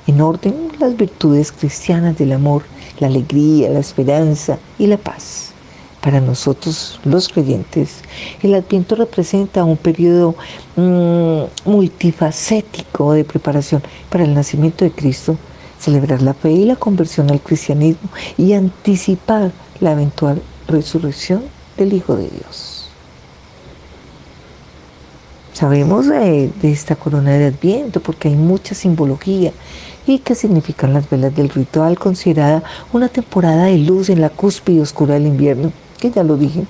en 0.08 0.20
orden 0.20 0.72
las 0.80 0.96
virtudes 0.96 1.52
cristianas 1.52 2.18
del 2.18 2.32
amor, 2.32 2.64
la 2.98 3.06
alegría, 3.06 3.70
la 3.70 3.78
esperanza 3.78 4.58
y 4.76 4.88
la 4.88 4.96
paz. 4.96 5.52
Para 6.00 6.20
nosotros 6.20 6.98
los 7.04 7.28
creyentes, 7.28 8.00
el 8.42 8.56
Adviento 8.56 8.96
representa 8.96 9.62
un 9.62 9.76
periodo 9.76 10.34
mm, 10.74 11.42
multifacético 11.64 13.12
de 13.12 13.22
preparación 13.22 13.84
para 14.10 14.24
el 14.24 14.34
nacimiento 14.34 14.84
de 14.84 14.90
Cristo, 14.90 15.36
celebrar 15.78 16.22
la 16.22 16.34
fe 16.34 16.50
y 16.50 16.64
la 16.64 16.74
conversión 16.74 17.30
al 17.30 17.40
cristianismo 17.40 18.10
y 18.36 18.54
anticipar 18.54 19.52
la 19.78 19.92
eventual 19.92 20.42
resurrección 20.66 21.54
del 21.76 21.92
Hijo 21.92 22.16
de 22.16 22.28
Dios. 22.28 22.88
Sabemos 25.52 26.06
de, 26.06 26.50
esta 26.64 26.96
corona 26.96 27.32
de 27.32 27.46
Adviento 27.46 28.00
porque 28.00 28.28
hay 28.28 28.34
mucha 28.36 28.74
simbología 28.74 29.52
y 30.06 30.18
que 30.18 30.34
significan 30.34 30.92
las 30.92 31.08
velas 31.08 31.34
del 31.34 31.48
ritual, 31.48 31.98
considerada 31.98 32.62
una 32.92 33.08
temporada 33.08 33.64
de 33.64 33.78
luz 33.78 34.10
en 34.10 34.20
la 34.20 34.28
cúspide 34.28 34.82
oscura 34.82 35.14
del 35.14 35.26
invierno, 35.26 35.72
que 35.98 36.10
ya 36.10 36.22
lo 36.24 36.36
dije. 36.36 36.66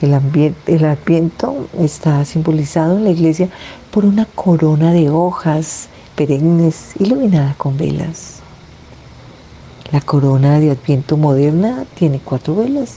El, 0.00 0.18
el 0.66 0.84
Adviento 0.84 1.68
está 1.78 2.24
simbolizado 2.24 2.96
en 2.96 3.04
la 3.04 3.10
iglesia 3.10 3.48
por 3.92 4.04
una 4.04 4.24
corona 4.26 4.92
de 4.92 5.08
hojas 5.08 5.88
perennes 6.16 6.94
iluminada 6.98 7.54
con 7.56 7.76
velas. 7.76 8.40
La 9.92 10.00
corona 10.00 10.58
de 10.58 10.72
Adviento 10.72 11.16
moderna 11.16 11.84
tiene 11.94 12.18
cuatro 12.18 12.56
velas 12.56 12.96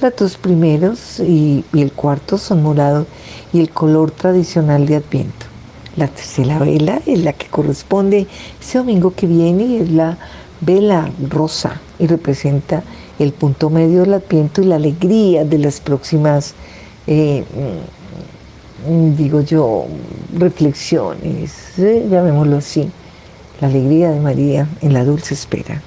los 0.00 0.16
dos 0.16 0.36
primeros 0.36 1.20
y, 1.20 1.64
el 1.74 1.92
cuarto 1.92 2.38
son 2.38 2.62
morados 2.62 3.06
y 3.52 3.60
el 3.60 3.70
color 3.70 4.10
tradicional 4.10 4.86
de 4.86 4.96
Adviento. 4.96 5.46
La 5.96 6.08
tercera 6.08 6.58
vela 6.58 7.00
es 7.06 7.20
la 7.20 7.32
que 7.32 7.46
corresponde 7.46 8.26
ese 8.60 8.78
domingo 8.78 9.14
que 9.14 9.26
viene 9.26 9.64
y 9.64 9.76
es 9.76 9.90
la 9.90 10.18
vela 10.60 11.10
rosa 11.30 11.80
y 11.98 12.06
representa 12.06 12.82
el 13.18 13.32
punto 13.32 13.70
medio 13.70 14.02
del 14.02 14.14
Adviento 14.14 14.60
y 14.60 14.66
la 14.66 14.76
alegría 14.76 15.44
de 15.44 15.58
las 15.58 15.80
próximas, 15.80 16.54
eh, 17.06 17.44
mm, 18.86 19.16
digo 19.16 19.40
yo, 19.40 19.86
reflexiones, 20.34 21.78
¿eh? 21.78 22.06
llamémoslo 22.10 22.58
así, 22.58 22.90
la 23.60 23.68
alegría 23.68 24.10
de 24.10 24.20
María 24.20 24.68
en 24.82 24.92
la 24.92 25.04
dulce 25.04 25.32
espera. 25.32 25.80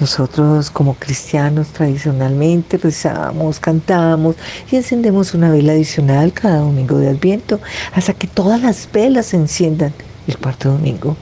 Nosotros 0.00 0.70
como 0.70 0.94
cristianos 0.94 1.68
tradicionalmente 1.68 2.78
rezamos, 2.78 3.60
cantamos 3.60 4.34
y 4.72 4.76
encendemos 4.76 5.34
una 5.34 5.50
vela 5.50 5.72
adicional 5.72 6.32
cada 6.32 6.60
domingo 6.60 6.96
de 6.96 7.10
Adviento 7.10 7.60
hasta 7.92 8.14
que 8.14 8.26
todas 8.26 8.62
las 8.62 8.88
velas 8.90 9.26
se 9.26 9.36
enciendan 9.36 9.92
el 10.26 10.38
cuarto 10.38 10.70
domingo. 10.70 11.18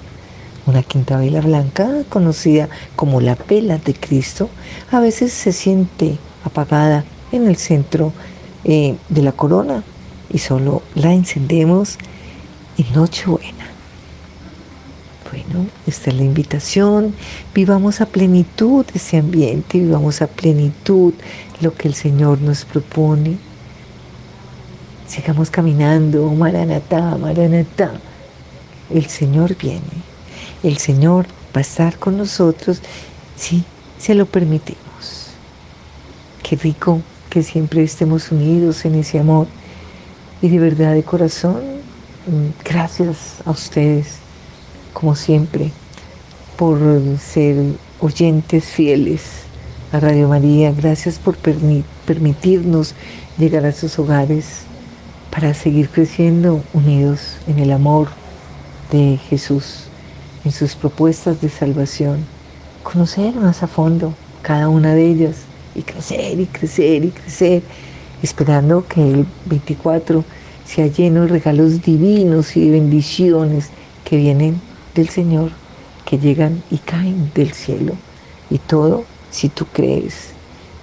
Una 0.64 0.84
quinta 0.84 1.16
vela 1.16 1.40
blanca, 1.40 1.88
conocida 2.08 2.68
como 2.94 3.20
la 3.20 3.36
vela 3.48 3.78
de 3.78 3.94
Cristo, 3.94 4.48
a 4.92 5.00
veces 5.00 5.32
se 5.32 5.52
siente 5.52 6.16
apagada 6.44 7.04
en 7.32 7.48
el 7.48 7.56
centro 7.56 8.12
eh, 8.62 8.94
de 9.08 9.22
la 9.22 9.32
corona 9.32 9.82
y 10.30 10.38
solo 10.38 10.82
la 10.94 11.12
encendemos 11.12 11.98
en 12.76 12.92
Nochebuena. 12.94 13.57
Bueno, 15.30 15.66
esta 15.86 16.10
es 16.10 16.16
la 16.16 16.22
invitación. 16.22 17.14
Vivamos 17.54 18.00
a 18.00 18.06
plenitud 18.06 18.86
ese 18.94 19.18
ambiente, 19.18 19.78
vivamos 19.78 20.22
a 20.22 20.26
plenitud 20.26 21.12
lo 21.60 21.74
que 21.74 21.88
el 21.88 21.94
Señor 21.94 22.40
nos 22.40 22.64
propone. 22.64 23.36
Sigamos 25.06 25.50
caminando, 25.50 26.30
Maranatá, 26.30 27.18
Maranatá. 27.18 27.92
El 28.88 29.06
Señor 29.06 29.54
viene. 29.58 29.82
El 30.62 30.78
Señor 30.78 31.26
va 31.54 31.58
a 31.58 31.60
estar 31.60 31.98
con 31.98 32.16
nosotros 32.16 32.80
si 33.36 33.64
se 33.98 34.14
lo 34.14 34.24
permitimos. 34.24 35.32
Qué 36.42 36.56
rico 36.56 37.02
que 37.28 37.42
siempre 37.42 37.82
estemos 37.82 38.32
unidos 38.32 38.86
en 38.86 38.94
ese 38.94 39.18
amor. 39.18 39.46
Y 40.40 40.48
de 40.48 40.58
verdad, 40.58 40.94
de 40.94 41.02
corazón, 41.02 41.60
gracias 42.64 43.42
a 43.44 43.50
ustedes 43.50 44.27
como 44.98 45.14
siempre, 45.14 45.70
por 46.56 46.80
ser 47.20 47.56
oyentes 48.00 48.64
fieles 48.64 49.22
a 49.92 50.00
Radio 50.00 50.26
María. 50.26 50.72
Gracias 50.72 51.20
por 51.20 51.36
permitirnos 51.36 52.96
llegar 53.38 53.64
a 53.64 53.70
sus 53.70 53.96
hogares 54.00 54.62
para 55.30 55.54
seguir 55.54 55.88
creciendo 55.88 56.64
unidos 56.74 57.36
en 57.46 57.60
el 57.60 57.70
amor 57.70 58.08
de 58.90 59.20
Jesús, 59.28 59.84
en 60.44 60.50
sus 60.50 60.74
propuestas 60.74 61.40
de 61.40 61.48
salvación. 61.48 62.26
Conocer 62.82 63.36
más 63.36 63.62
a 63.62 63.68
fondo 63.68 64.14
cada 64.42 64.68
una 64.68 64.94
de 64.94 65.06
ellas 65.06 65.36
y 65.76 65.82
crecer 65.82 66.40
y 66.40 66.46
crecer 66.46 67.04
y 67.04 67.10
crecer, 67.10 67.62
esperando 68.20 68.84
que 68.88 69.00
el 69.00 69.26
24 69.46 70.24
sea 70.66 70.88
lleno 70.88 71.20
de 71.20 71.28
regalos 71.28 71.82
divinos 71.82 72.56
y 72.56 72.64
de 72.64 72.72
bendiciones 72.72 73.68
que 74.04 74.16
vienen 74.16 74.67
del 74.98 75.08
Señor 75.08 75.52
que 76.04 76.18
llegan 76.18 76.62
y 76.70 76.78
caen 76.78 77.30
del 77.34 77.52
cielo. 77.52 77.94
Y 78.50 78.58
todo 78.58 79.04
si 79.30 79.48
tú 79.48 79.66
crees 79.72 80.30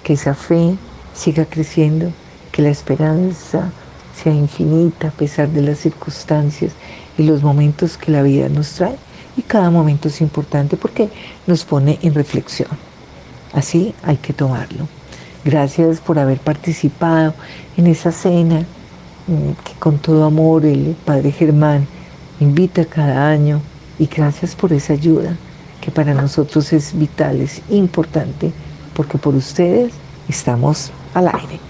que 0.02 0.14
esa 0.14 0.34
fe 0.34 0.76
siga 1.14 1.44
creciendo, 1.44 2.10
que 2.50 2.62
la 2.62 2.70
esperanza 2.70 3.70
sea 4.14 4.32
infinita 4.32 5.08
a 5.08 5.10
pesar 5.10 5.48
de 5.50 5.62
las 5.62 5.78
circunstancias 5.78 6.72
y 7.18 7.24
los 7.24 7.42
momentos 7.42 7.98
que 7.98 8.10
la 8.10 8.22
vida 8.22 8.48
nos 8.48 8.70
trae. 8.72 8.96
Y 9.36 9.42
cada 9.42 9.70
momento 9.70 10.08
es 10.08 10.22
importante 10.22 10.78
porque 10.78 11.10
nos 11.46 11.64
pone 11.64 11.98
en 12.00 12.14
reflexión. 12.14 12.70
Así 13.52 13.94
hay 14.02 14.16
que 14.16 14.32
tomarlo. 14.32 14.88
Gracias 15.44 16.00
por 16.00 16.18
haber 16.18 16.38
participado 16.38 17.34
en 17.76 17.86
esa 17.86 18.12
cena 18.12 18.60
mm, 19.26 19.52
que 19.62 19.72
con 19.78 19.98
todo 19.98 20.24
amor 20.24 20.64
el 20.64 20.96
Padre 21.04 21.32
Germán 21.32 21.86
invita 22.40 22.86
cada 22.86 23.28
año 23.28 23.60
y 23.98 24.06
gracias 24.06 24.54
por 24.54 24.72
esa 24.72 24.92
ayuda 24.92 25.36
que 25.80 25.90
para 25.90 26.14
nosotros 26.14 26.72
es 26.72 26.98
vital, 26.98 27.40
es 27.40 27.62
importante, 27.70 28.52
porque 28.94 29.18
por 29.18 29.34
ustedes 29.34 29.92
estamos 30.28 30.90
al 31.14 31.28
aire. 31.28 31.60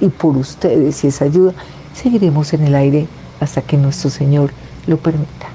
Y 0.00 0.08
por 0.08 0.36
ustedes 0.36 1.04
y 1.04 1.08
esa 1.08 1.24
ayuda 1.24 1.52
seguiremos 1.94 2.52
en 2.52 2.64
el 2.64 2.74
aire 2.74 3.06
hasta 3.40 3.62
que 3.62 3.76
nuestro 3.76 4.10
Señor 4.10 4.50
lo 4.86 4.98
permita. 4.98 5.48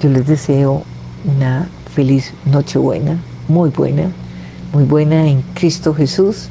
Yo 0.00 0.10
les 0.10 0.26
deseo 0.26 0.82
una 1.24 1.68
feliz 1.94 2.32
Nochebuena, 2.44 3.18
muy 3.48 3.70
buena, 3.70 4.10
muy 4.72 4.84
buena 4.84 5.26
en 5.26 5.42
Cristo 5.54 5.94
Jesús 5.94 6.48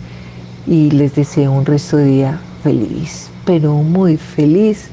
y 0.67 0.91
les 0.91 1.15
deseo 1.15 1.51
un 1.51 1.65
resto 1.65 1.97
de 1.97 2.05
día 2.05 2.39
feliz, 2.63 3.29
pero 3.45 3.73
muy 3.75 4.17
feliz 4.17 4.89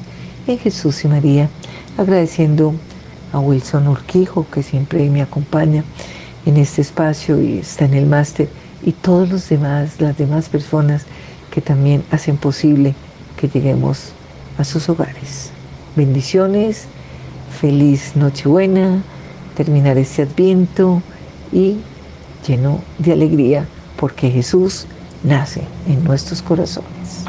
en 0.47 0.57
Jesús 0.57 1.05
y 1.05 1.07
María, 1.07 1.49
agradeciendo 1.97 2.73
a 3.33 3.39
Wilson 3.39 3.87
Urquijo 3.87 4.47
que 4.51 4.63
siempre 4.63 5.09
me 5.09 5.21
acompaña 5.21 5.83
en 6.45 6.57
este 6.57 6.81
espacio 6.81 7.41
y 7.41 7.59
está 7.59 7.85
en 7.85 7.93
el 7.93 8.05
máster 8.05 8.49
y 8.83 8.93
todos 8.93 9.29
los 9.29 9.49
demás, 9.49 9.99
las 9.99 10.17
demás 10.17 10.49
personas 10.49 11.05
que 11.51 11.61
también 11.61 12.03
hacen 12.11 12.37
posible 12.37 12.95
que 13.37 13.47
lleguemos 13.47 14.13
a 14.57 14.63
sus 14.63 14.89
hogares. 14.89 15.51
Bendiciones, 15.95 16.85
feliz 17.59 18.15
Nochebuena, 18.15 19.01
terminar 19.55 19.97
este 19.97 20.23
adviento 20.23 21.01
y 21.51 21.77
lleno 22.47 22.81
de 22.97 23.13
alegría 23.13 23.67
porque 23.97 24.29
Jesús 24.29 24.85
nace 25.23 25.63
en 25.87 26.03
nuestros 26.03 26.41
corazones. 26.41 27.28